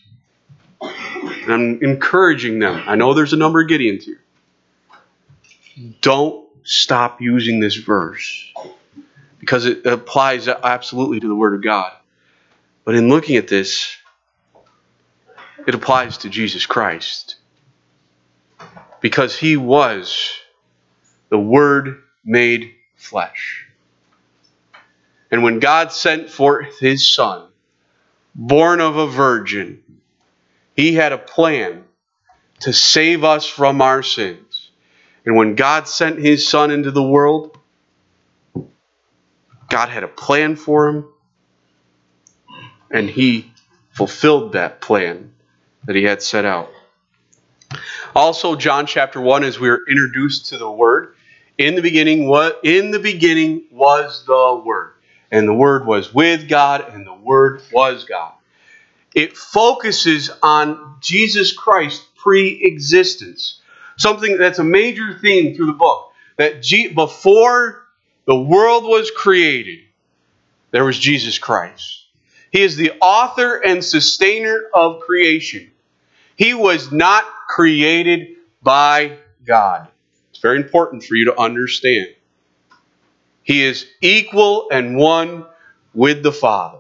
And 0.81 1.53
I'm 1.53 1.83
encouraging 1.83 2.59
them. 2.59 2.83
I 2.87 2.97
know 2.97 3.15
there's 3.15 3.33
a 3.33 3.37
number 3.37 3.61
of 3.61 3.69
Gideons 3.69 4.03
here. 4.03 4.23
Don't 6.01 6.47
stop 6.65 7.21
using 7.21 7.61
this 7.61 7.77
verse 7.77 8.53
because 9.39 9.67
it 9.67 9.87
applies 9.87 10.49
absolutely 10.49 11.21
to 11.21 11.29
the 11.29 11.35
Word 11.35 11.55
of 11.55 11.63
God. 11.63 11.93
But 12.85 12.95
in 12.95 13.09
looking 13.09 13.37
at 13.37 13.49
this, 13.49 13.97
it 15.67 15.75
applies 15.75 16.19
to 16.19 16.29
Jesus 16.29 16.65
Christ 16.65 17.37
because 19.01 19.37
he 19.37 19.57
was 19.57 20.31
the 21.29 21.39
Word 21.39 22.03
made 22.25 22.75
flesh. 22.95 23.67
And 25.31 25.43
when 25.43 25.59
God 25.59 25.93
sent 25.93 26.31
forth 26.31 26.79
his 26.79 27.07
Son, 27.07 27.49
born 28.35 28.81
of 28.81 28.97
a 28.97 29.09
virgin, 29.09 29.83
he 30.77 30.95
had 30.95 31.13
a 31.13 31.19
plan 31.19 31.85
to 32.61 32.73
save 32.73 33.25
us 33.25 33.45
from 33.45 33.83
our 33.83 34.03
sins. 34.05 34.71
And 35.25 35.35
when 35.35 35.57
God 35.57 35.89
sent 35.89 36.21
his 36.21 36.47
Son 36.47 36.71
into 36.71 36.93
the 36.93 37.03
world, 37.03 37.59
God 39.69 39.89
had 39.89 40.05
a 40.05 40.09
plan 40.09 40.55
for 40.55 40.89
him, 40.89 41.07
and 42.89 43.11
he 43.11 43.53
fulfilled 43.91 44.53
that 44.53 44.81
plan 44.81 45.33
that 45.87 45.97
he 45.97 46.05
had 46.05 46.23
set 46.23 46.45
out. 46.45 46.71
Also, 48.15 48.57
John 48.57 48.87
chapter 48.87 49.21
1, 49.21 49.45
as 49.45 49.59
we 49.59 49.69
are 49.69 49.81
introduced 49.89 50.47
to 50.47 50.59
the 50.59 50.71
Word, 50.71 51.15
in 51.59 51.75
the 51.75 51.83
beginning, 51.83 52.27
what 52.29 52.61
in 52.63 52.91
the 52.91 52.99
beginning 52.99 53.65
was 53.71 54.25
the 54.27 54.63
Word. 54.65 54.93
And 55.31 55.49
the 55.49 55.55
Word 55.55 55.87
was 55.87 56.15
with 56.15 56.49
God, 56.49 56.85
and 56.93 57.07
the 57.07 57.15
Word 57.15 57.63
was 57.73 58.05
God 58.05 58.33
it 59.17 59.35
focuses 59.35 60.31
on 60.43 60.97
Jesus 61.01 61.53
Christ 61.53 62.05
pre 62.17 62.61
existence. 62.63 63.63
Something 63.97 64.37
that's 64.37 64.59
a 64.59 64.65
major 64.65 65.19
theme 65.19 65.57
through 65.57 65.67
the 65.67 65.73
book. 65.73 66.13
That 66.37 66.63
G- 66.63 66.89
before 66.93 67.87
the 68.27 68.39
world 68.39 68.85
was 68.85 69.11
created, 69.11 69.79
there 70.71 70.85
was 70.85 70.99
Jesus 70.99 71.39
Christ. 71.39 72.05
He 72.51 72.61
is 72.61 72.77
the 72.77 72.93
author 73.01 73.57
and 73.57 73.83
sustainer 73.83 74.65
of 74.75 75.01
creation. 75.01 75.71
He 76.37 76.55
was 76.55 76.93
not 76.93 77.25
created 77.49 78.37
by 78.63 79.19
God. 79.45 79.89
It's 80.31 80.41
very 80.41 80.59
important 80.59 81.03
for 81.03 81.15
you 81.15 81.27
to 81.27 81.41
understand. 81.41 82.09
He 83.43 83.63
is 83.63 83.87
equal 84.01 84.69
and 84.71 84.97
one 84.97 85.47
with 85.95 86.23
the 86.23 86.33
Father. 86.33 86.79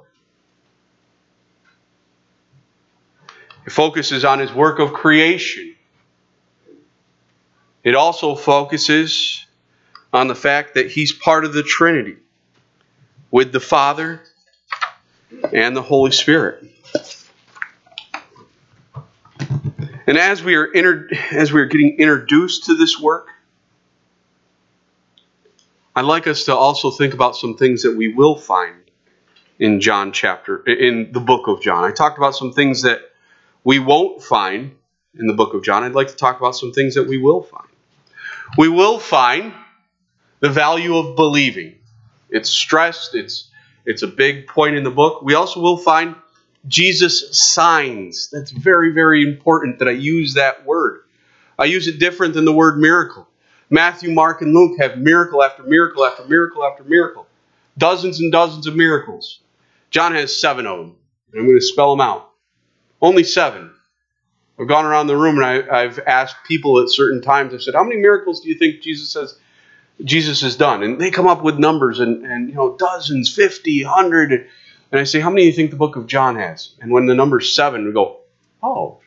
It 3.64 3.73
focuses 3.73 4.25
on 4.25 4.38
his 4.38 4.53
work 4.53 4.79
of 4.79 4.92
creation. 4.92 5.75
It 7.83 7.95
also 7.95 8.35
focuses 8.35 9.45
on 10.12 10.29
the 10.29 10.35
fact 10.35 10.75
that 10.75 10.90
he's 10.90 11.12
part 11.12 11.45
of 11.45 11.53
the 11.53 11.62
Trinity 11.62 12.16
with 13.31 13.53
the 13.53 13.61
Father 13.61 14.23
and 15.53 15.77
the 15.77 15.83
Holy 15.83 16.12
Spirit. 16.12 16.64
And 20.07 20.16
as 20.16 20.42
we 20.42 20.55
are 20.55 20.64
inter- 20.64 21.09
as 21.33 21.53
we 21.53 21.61
are 21.61 21.66
getting 21.66 21.99
introduced 21.99 22.64
to 22.64 22.75
this 22.75 22.99
work, 23.01 23.29
I'd 25.95 26.05
like 26.05 26.27
us 26.27 26.45
to 26.45 26.55
also 26.55 26.90
think 26.90 27.14
about 27.14 27.37
some 27.37 27.57
things 27.57 27.83
that 27.83 27.97
we 27.97 28.09
will 28.09 28.37
find 28.37 28.75
in 29.59 29.81
John 29.81 30.12
chapter 30.12 30.59
in 30.64 31.12
the 31.12 31.21
book 31.21 31.49
of 31.49 31.62
John. 31.62 31.85
I 31.85 31.90
talked 31.90 32.19
about 32.19 32.37
some 32.37 32.53
things 32.53 32.83
that 32.83 33.01
we 33.64 33.79
won't 33.79 34.23
find 34.23 34.77
in 35.19 35.27
the 35.27 35.33
book 35.33 35.55
of 35.55 35.62
John, 35.62 35.83
I'd 35.83 35.92
like 35.92 36.09
to 36.09 36.16
talk 36.16 36.38
about 36.38 36.57
some 36.57 36.73
things 36.73 36.95
that 36.95 37.07
we 37.07 37.19
will 37.19 37.42
find. 37.42 37.69
We 38.59 38.69
will 38.69 38.99
find 38.99 39.53
the 40.40 40.51
value 40.51 40.97
of 40.97 41.16
believing. 41.16 41.77
It's 42.31 42.51
stressed, 42.51 43.14
it's 43.14 43.51
it's 43.85 44.03
a 44.03 44.09
big 44.09 44.49
point 44.49 44.77
in 44.77 44.83
the 44.83 44.90
book. 44.90 45.23
We 45.23 45.35
also 45.35 45.61
will 45.61 45.77
find 45.77 46.16
Jesus 46.68 47.37
signs. 47.37 48.29
That's 48.31 48.50
very 48.50 48.92
very 48.92 49.22
important 49.22 49.79
that 49.79 49.88
I 49.88 49.92
use 49.92 50.35
that 50.35 50.64
word. 50.64 51.02
I 51.59 51.64
use 51.64 51.88
it 51.88 51.98
different 51.98 52.35
than 52.35 52.44
the 52.44 52.52
word 52.52 52.79
miracle. 52.79 53.26
Matthew, 53.70 54.12
Mark, 54.12 54.42
and 54.42 54.55
Luke 54.55 54.79
have 54.79 54.98
miracle 54.98 55.42
after 55.42 55.62
miracle 55.62 56.05
after 56.05 56.24
miracle 56.26 56.64
after 56.64 56.85
miracle. 56.85 57.26
Dozens 57.79 58.20
and 58.20 58.31
dozens 58.31 58.66
of 58.66 58.76
miracles. 58.76 59.40
John 59.90 60.14
has 60.14 60.38
seven 60.38 60.66
of 60.66 60.79
them. 60.79 60.96
I'm 61.35 61.46
going 61.46 61.59
to 61.59 61.64
spell 61.64 61.90
them 61.90 62.00
out. 62.00 62.31
Only 63.02 63.24
seven. 63.24 63.72
I've 64.59 64.68
gone 64.68 64.87
around 64.87 65.07
the 65.07 65.16
room 65.16 65.38
and 65.38 65.44
I, 65.70 65.83
have 65.83 65.98
asked 66.07 66.37
people 66.46 66.81
at 66.81 66.88
certain 66.88 67.20
times, 67.20 67.52
I've 67.52 67.62
said, 67.62 67.74
How 67.74 67.85
many 67.85 68.00
miracles 68.00 68.40
do 68.40 68.48
you 68.48 68.55
think 68.55 68.81
Jesus 68.81 69.12
has, 69.14 69.38
Jesus 70.02 70.40
has 70.40 70.57
done? 70.57 70.83
And 70.83 70.98
they 70.98 71.11
come 71.11 71.26
up 71.26 71.42
with 71.42 71.59
numbers 71.59 72.00
and, 72.00 72.24
and 72.24 72.48
you 72.48 72.55
know, 72.55 72.76
dozens, 72.76 73.35
50, 73.35 73.85
100. 73.85 74.48
And 74.92 75.01
I 75.01 75.05
say, 75.05 75.20
How 75.20 75.31
many 75.31 75.42
do 75.42 75.46
you 75.46 75.53
think 75.53 75.70
the 75.70 75.77
book 75.77 75.96
of 75.96 76.07
John 76.07 76.37
has? 76.37 76.70
And 76.81 76.90
when 76.90 77.07
the 77.07 77.14
number's 77.14 77.55
seven, 77.55 77.85
we 77.85 77.92
go, 77.92 78.20
Oh. 78.62 78.99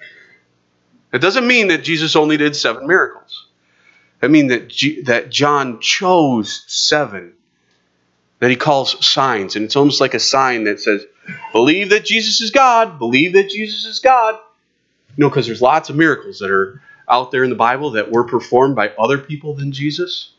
It 1.11 1.19
doesn't 1.19 1.47
mean 1.47 1.69
that 1.69 1.83
Jesus 1.83 2.15
only 2.15 2.37
did 2.37 2.55
seven 2.55 2.85
miracles. 2.85 3.47
I 4.21 4.27
mean 4.27 4.47
that, 4.47 4.67
G- 4.67 5.01
that 5.03 5.31
John 5.31 5.79
chose 5.79 6.63
seven 6.67 7.33
that 8.39 8.49
he 8.49 8.55
calls 8.55 9.05
signs. 9.05 9.55
And 9.55 9.65
it's 9.65 9.75
almost 9.75 10.01
like 10.01 10.13
a 10.13 10.19
sign 10.19 10.65
that 10.65 10.79
says, 10.79 11.05
Believe 11.51 11.89
that 11.89 12.05
Jesus 12.05 12.41
is 12.41 12.51
God. 12.51 12.99
Believe 12.99 13.33
that 13.33 13.49
Jesus 13.49 13.85
is 13.85 13.99
God. 13.99 14.35
You 15.15 15.23
know, 15.23 15.29
because 15.29 15.45
there's 15.47 15.61
lots 15.61 15.89
of 15.89 15.95
miracles 15.95 16.39
that 16.39 16.51
are 16.51 16.81
out 17.07 17.31
there 17.31 17.43
in 17.43 17.49
the 17.49 17.55
Bible 17.55 17.91
that 17.91 18.11
were 18.11 18.23
performed 18.23 18.75
by 18.75 18.89
other 18.89 19.17
people 19.17 19.53
than 19.55 19.71
Jesus. 19.71 20.31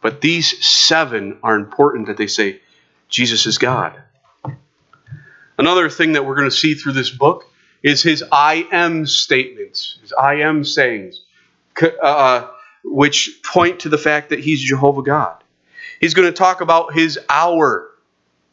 But 0.00 0.20
these 0.20 0.66
seven 0.66 1.38
are 1.42 1.56
important 1.56 2.06
that 2.06 2.16
they 2.16 2.26
say, 2.26 2.60
Jesus 3.10 3.46
is 3.46 3.58
God. 3.58 4.00
Another 5.58 5.90
thing 5.90 6.12
that 6.12 6.24
we're 6.24 6.36
going 6.36 6.48
to 6.48 6.56
see 6.56 6.74
through 6.74 6.92
this 6.92 7.10
book 7.10 7.44
is 7.82 8.02
his 8.02 8.24
I 8.32 8.66
am 8.72 9.06
statements, 9.06 9.98
his 10.00 10.12
I 10.12 10.36
am 10.36 10.64
sayings, 10.64 11.20
uh, 12.02 12.48
which 12.84 13.40
point 13.44 13.80
to 13.80 13.88
the 13.88 13.98
fact 13.98 14.30
that 14.30 14.40
he's 14.40 14.60
Jehovah 14.62 15.02
God. 15.02 15.42
He's 16.00 16.14
going 16.14 16.28
to 16.28 16.32
talk 16.32 16.62
about 16.62 16.94
his 16.94 17.18
hour 17.28 17.90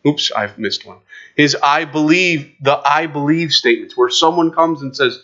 Oops, 0.07 0.31
I've 0.31 0.57
missed 0.57 0.85
one. 0.85 0.99
His 1.35 1.55
I 1.61 1.83
believe, 1.85 2.53
the 2.61 2.81
I 2.85 3.07
believe 3.07 3.51
statements, 3.51 3.97
where 3.97 4.09
someone 4.09 4.51
comes 4.51 4.81
and 4.81 4.95
says, 4.95 5.23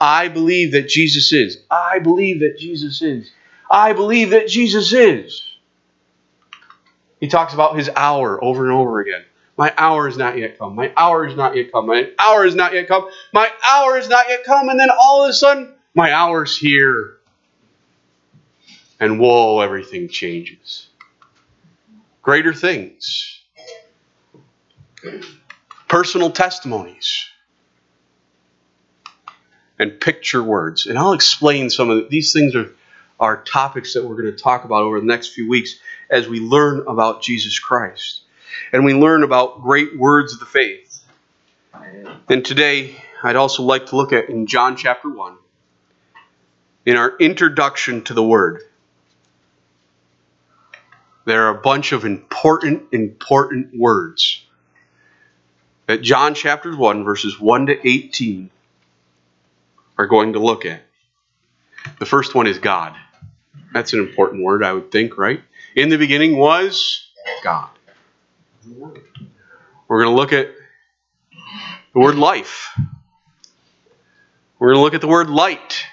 I 0.00 0.28
believe 0.28 0.72
that 0.72 0.88
Jesus 0.88 1.32
is. 1.32 1.58
I 1.70 2.00
believe 2.00 2.40
that 2.40 2.58
Jesus 2.58 3.00
is. 3.00 3.30
I 3.70 3.92
believe 3.92 4.30
that 4.30 4.48
Jesus 4.48 4.92
is. 4.92 5.53
He 7.24 7.30
talks 7.30 7.54
about 7.54 7.76
his 7.76 7.88
hour 7.96 8.42
over 8.44 8.64
and 8.64 8.72
over 8.72 9.00
again. 9.00 9.24
My 9.56 9.72
hour 9.78 10.06
is 10.06 10.18
not 10.18 10.36
yet 10.36 10.58
come. 10.58 10.74
My 10.74 10.92
hour 10.94 11.26
is 11.26 11.34
not 11.34 11.56
yet 11.56 11.72
come. 11.72 11.86
My 11.86 12.10
hour 12.18 12.44
is 12.44 12.54
not 12.54 12.74
yet 12.74 12.86
come. 12.86 13.08
My 13.32 13.48
hour 13.64 13.96
is 13.96 14.10
not 14.10 14.28
yet 14.28 14.44
come. 14.44 14.68
And 14.68 14.78
then 14.78 14.90
all 15.00 15.24
of 15.24 15.30
a 15.30 15.32
sudden, 15.32 15.72
my 15.94 16.12
hour's 16.12 16.54
here. 16.54 17.16
And 19.00 19.18
whoa, 19.18 19.60
everything 19.60 20.08
changes. 20.08 20.88
Greater 22.20 22.52
things 22.52 23.40
personal 25.88 26.30
testimonies, 26.30 27.24
and 29.78 29.98
picture 29.98 30.42
words. 30.42 30.86
And 30.86 30.98
I'll 30.98 31.14
explain 31.14 31.70
some 31.70 31.88
of 31.88 32.10
these 32.10 32.34
things 32.34 32.54
are, 32.54 32.70
are 33.18 33.42
topics 33.44 33.94
that 33.94 34.04
we're 34.04 34.20
going 34.20 34.34
to 34.34 34.42
talk 34.42 34.64
about 34.64 34.82
over 34.82 35.00
the 35.00 35.06
next 35.06 35.28
few 35.28 35.48
weeks 35.48 35.78
as 36.10 36.28
we 36.28 36.40
learn 36.40 36.84
about 36.86 37.22
Jesus 37.22 37.58
Christ. 37.58 38.22
And 38.72 38.84
we 38.84 38.94
learn 38.94 39.22
about 39.22 39.62
great 39.62 39.96
words 39.96 40.34
of 40.34 40.40
the 40.40 40.46
faith. 40.46 41.04
And 42.28 42.44
today, 42.44 42.96
I'd 43.22 43.36
also 43.36 43.62
like 43.62 43.86
to 43.86 43.96
look 43.96 44.12
at 44.12 44.28
in 44.28 44.46
John 44.46 44.76
chapter 44.76 45.08
1, 45.08 45.36
in 46.86 46.96
our 46.96 47.16
introduction 47.18 48.02
to 48.04 48.14
the 48.14 48.22
Word. 48.22 48.62
there 51.24 51.46
are 51.46 51.56
a 51.56 51.60
bunch 51.60 51.92
of 51.92 52.04
important, 52.04 52.92
important 52.92 53.76
words 53.76 54.44
that 55.86 56.02
John 56.02 56.34
chapter 56.34 56.74
1, 56.74 57.04
verses 57.04 57.40
1 57.40 57.66
to 57.66 57.88
18 57.88 58.50
are 59.98 60.06
going 60.06 60.34
to 60.34 60.38
look 60.38 60.66
at. 60.66 60.82
The 61.98 62.06
first 62.06 62.34
one 62.34 62.46
is 62.46 62.58
God. 62.58 62.94
That's 63.72 63.92
an 63.92 64.00
important 64.00 64.42
word, 64.42 64.64
I 64.64 64.72
would 64.72 64.90
think, 64.90 65.18
right? 65.18 65.42
In 65.74 65.88
the 65.88 65.96
beginning 65.96 66.36
was 66.36 67.08
God. 67.42 67.68
We're 68.64 70.04
going 70.04 70.14
to 70.14 70.16
look 70.16 70.32
at 70.32 70.50
the 71.92 71.98
word 72.00 72.14
life. 72.14 72.78
We're 74.58 74.68
going 74.68 74.78
to 74.78 74.82
look 74.82 74.94
at 74.94 75.00
the 75.00 75.08
word 75.08 75.28
light, 75.28 75.84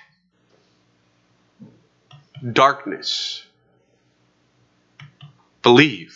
darkness, 2.53 3.43
believe, 5.63 6.15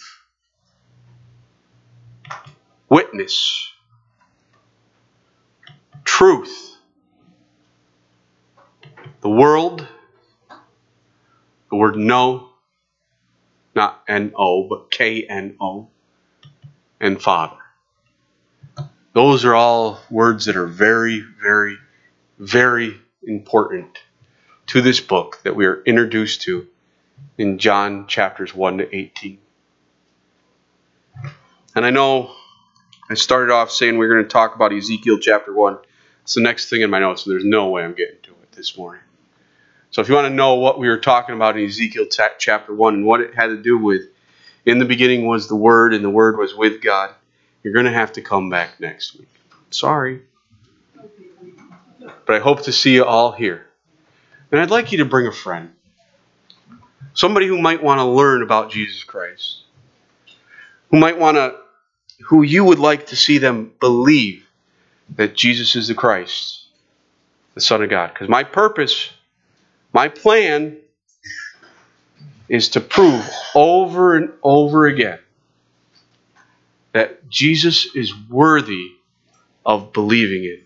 witness, 2.88 3.71
truth, 6.04 6.78
the 9.21 9.30
world, 9.30 9.88
the 11.71 11.75
word 11.75 11.95
no, 11.95 12.51
not 13.75 14.03
N 14.07 14.33
O, 14.35 14.67
but 14.67 14.89
K 14.89 15.23
N 15.23 15.57
O, 15.59 15.89
and 16.99 17.21
Father. 17.21 17.57
Those 19.13 19.45
are 19.45 19.55
all 19.55 19.99
words 20.09 20.45
that 20.45 20.55
are 20.55 20.67
very, 20.67 21.19
very, 21.41 21.77
very 22.38 22.99
important 23.23 23.97
to 24.67 24.81
this 24.81 24.99
book 24.99 25.39
that 25.43 25.55
we 25.55 25.65
are 25.65 25.81
introduced 25.83 26.41
to 26.43 26.67
in 27.38 27.57
John 27.57 28.07
chapters 28.07 28.53
1 28.53 28.79
to 28.79 28.95
18. 28.95 29.39
And 31.75 31.85
I 31.85 31.91
know 31.91 32.33
I 33.09 33.13
started 33.13 33.53
off 33.53 33.71
saying 33.71 33.97
we 33.97 34.05
are 34.05 34.13
going 34.13 34.23
to 34.23 34.29
talk 34.29 34.55
about 34.55 34.73
Ezekiel 34.73 35.19
chapter 35.19 35.53
1. 35.53 35.77
It's 36.23 36.33
the 36.33 36.41
next 36.41 36.69
thing 36.69 36.81
in 36.81 36.89
my 36.89 36.99
notes, 36.99 37.23
so 37.23 37.29
there's 37.29 37.45
no 37.45 37.69
way 37.69 37.83
I'm 37.83 37.93
getting 37.93 38.21
to 38.23 38.31
it 38.31 38.51
this 38.53 38.77
morning. 38.77 39.01
So 39.95 40.01
if 40.01 40.10
you 40.10 40.15
want 40.15 40.27
to 40.27 40.34
know 40.34 40.55
what 40.55 40.77
we 40.77 40.89
were 40.89 40.97
talking 40.97 41.36
about 41.36 41.58
in 41.58 41.63
Ezekiel 41.63 42.08
chapter 42.10 42.73
1 42.73 42.93
and 42.95 43.05
what 43.05 43.21
it 43.21 43.34
had 43.34 43.47
to 43.47 43.55
do 43.55 43.77
with, 43.77 44.01
in 44.65 44.77
the 44.77 44.84
beginning 44.84 45.25
was 45.25 45.47
the 45.47 45.55
Word, 45.55 45.93
and 45.93 46.03
the 46.03 46.10
Word 46.10 46.38
was 46.38 46.53
with 46.53 46.81
God, 46.81 47.12
you're 47.63 47.71
going 47.71 47.86
to 47.86 47.93
have 47.93 48.12
to 48.12 48.21
come 48.21 48.49
back 48.49 48.77
next 48.81 49.17
week. 49.17 49.29
Sorry. 49.69 50.23
But 52.01 52.36
I 52.36 52.39
hope 52.39 52.63
to 52.63 52.73
see 52.73 52.95
you 52.95 53.05
all 53.05 53.31
here. 53.31 53.67
And 54.51 54.60
I'd 54.60 54.69
like 54.69 54.91
you 54.91 54.97
to 54.97 55.05
bring 55.05 55.27
a 55.27 55.31
friend. 55.31 55.71
Somebody 57.13 57.47
who 57.47 57.62
might 57.62 57.81
want 57.81 57.99
to 57.99 58.05
learn 58.05 58.41
about 58.41 58.71
Jesus 58.71 59.01
Christ. 59.05 59.62
Who 60.91 60.99
might 60.99 61.17
want 61.17 61.38
to, 61.38 61.55
who 62.25 62.41
you 62.41 62.65
would 62.65 62.79
like 62.79 63.05
to 63.08 63.15
see 63.15 63.38
them 63.38 63.71
believe 63.79 64.45
that 65.15 65.38
Jesus 65.38 65.77
is 65.77 65.88
the 65.88 65.95
Christ, 65.95 66.65
the 67.53 67.62
Son 67.62 67.81
of 67.81 67.89
God. 67.89 68.13
Because 68.13 68.27
my 68.27 68.43
purpose, 68.43 69.12
my 69.95 70.10
plan, 70.10 70.75
is 72.49 72.67
to 72.67 72.81
prove 72.81 73.25
over 73.55 74.17
and 74.17 74.34
over 74.43 74.88
again 74.88 75.19
that 76.91 77.29
Jesus 77.29 77.95
is 77.95 78.13
worthy 78.29 78.91
of 79.65 79.93
believing 79.93 80.43
it. 80.43 80.63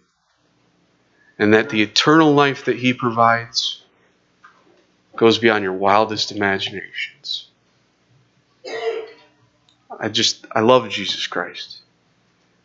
And 1.38 1.54
that 1.54 1.70
the 1.70 1.84
eternal 1.84 2.34
life 2.34 2.65
that 2.65 2.78
he 2.78 2.92
provides 2.92 3.84
goes 5.15 5.38
beyond 5.38 5.63
your 5.63 5.74
wildest 5.74 6.32
imaginations. 6.32 7.50
I 10.00 10.10
just, 10.10 10.48
I 10.52 10.62
love 10.62 10.89
Jesus 10.89 11.28
Christ. 11.28 11.82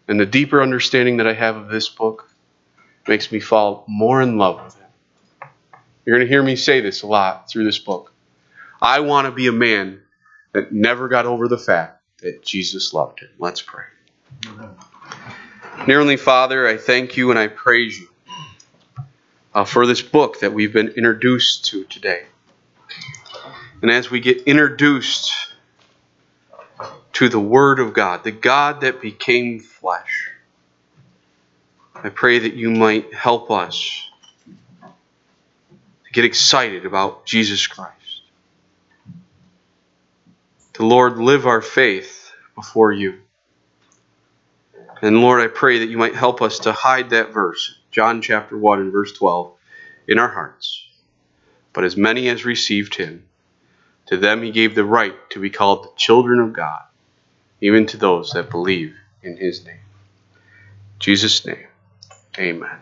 And 0.08 0.18
the 0.18 0.24
deeper 0.24 0.62
understanding 0.62 1.18
that 1.18 1.26
I 1.26 1.34
have 1.34 1.56
of 1.56 1.68
this 1.68 1.90
book 1.90 2.30
makes 3.06 3.30
me 3.30 3.38
fall 3.38 3.84
more 3.86 4.22
in 4.22 4.38
love 4.38 4.64
with 4.64 4.76
him. 4.76 4.83
You're 6.04 6.16
going 6.16 6.26
to 6.26 6.32
hear 6.32 6.42
me 6.42 6.56
say 6.56 6.80
this 6.80 7.02
a 7.02 7.06
lot 7.06 7.50
through 7.50 7.64
this 7.64 7.78
book. 7.78 8.12
I 8.80 9.00
want 9.00 9.26
to 9.26 9.32
be 9.32 9.46
a 9.46 9.52
man 9.52 10.02
that 10.52 10.72
never 10.72 11.08
got 11.08 11.26
over 11.26 11.48
the 11.48 11.58
fact 11.58 12.02
that 12.18 12.42
Jesus 12.42 12.92
loved 12.92 13.20
him. 13.20 13.30
Let's 13.38 13.62
pray. 13.62 13.84
Heavenly 15.62 16.16
Father, 16.16 16.68
I 16.68 16.76
thank 16.76 17.16
you 17.16 17.30
and 17.30 17.38
I 17.38 17.48
praise 17.48 17.98
you 17.98 18.08
uh, 19.54 19.64
for 19.64 19.86
this 19.86 20.02
book 20.02 20.40
that 20.40 20.52
we've 20.52 20.72
been 20.72 20.88
introduced 20.88 21.66
to 21.66 21.84
today. 21.84 22.24
And 23.82 23.90
as 23.90 24.10
we 24.10 24.20
get 24.20 24.42
introduced 24.42 25.30
to 27.14 27.28
the 27.28 27.40
Word 27.40 27.80
of 27.80 27.92
God, 27.92 28.24
the 28.24 28.32
God 28.32 28.80
that 28.82 29.00
became 29.00 29.60
flesh, 29.60 30.30
I 31.94 32.08
pray 32.08 32.40
that 32.40 32.54
you 32.54 32.70
might 32.70 33.14
help 33.14 33.50
us 33.50 34.10
get 36.14 36.24
excited 36.24 36.86
about 36.86 37.26
Jesus 37.26 37.66
Christ. 37.66 38.22
To, 40.74 40.86
Lord, 40.86 41.18
live 41.18 41.46
our 41.46 41.60
faith 41.60 42.32
before 42.54 42.92
you. 42.92 43.18
And 45.02 45.20
Lord, 45.20 45.40
I 45.40 45.48
pray 45.48 45.80
that 45.80 45.88
you 45.88 45.98
might 45.98 46.14
help 46.14 46.40
us 46.40 46.60
to 46.60 46.72
hide 46.72 47.10
that 47.10 47.32
verse, 47.32 47.78
John 47.90 48.22
chapter 48.22 48.56
1 48.56 48.80
and 48.80 48.92
verse 48.92 49.12
12, 49.12 49.52
in 50.06 50.20
our 50.20 50.28
hearts. 50.28 50.86
But 51.72 51.82
as 51.82 51.96
many 51.96 52.28
as 52.28 52.44
received 52.44 52.94
him, 52.94 53.26
to 54.06 54.16
them 54.16 54.42
he 54.42 54.52
gave 54.52 54.76
the 54.76 54.84
right 54.84 55.14
to 55.30 55.40
be 55.40 55.50
called 55.50 55.84
the 55.84 55.92
children 55.96 56.38
of 56.38 56.52
God, 56.52 56.82
even 57.60 57.86
to 57.86 57.96
those 57.96 58.30
that 58.32 58.50
believe 58.50 58.94
in 59.22 59.36
his 59.36 59.66
name. 59.66 59.80
Jesus' 61.00 61.44
name, 61.44 61.66
amen. 62.38 62.78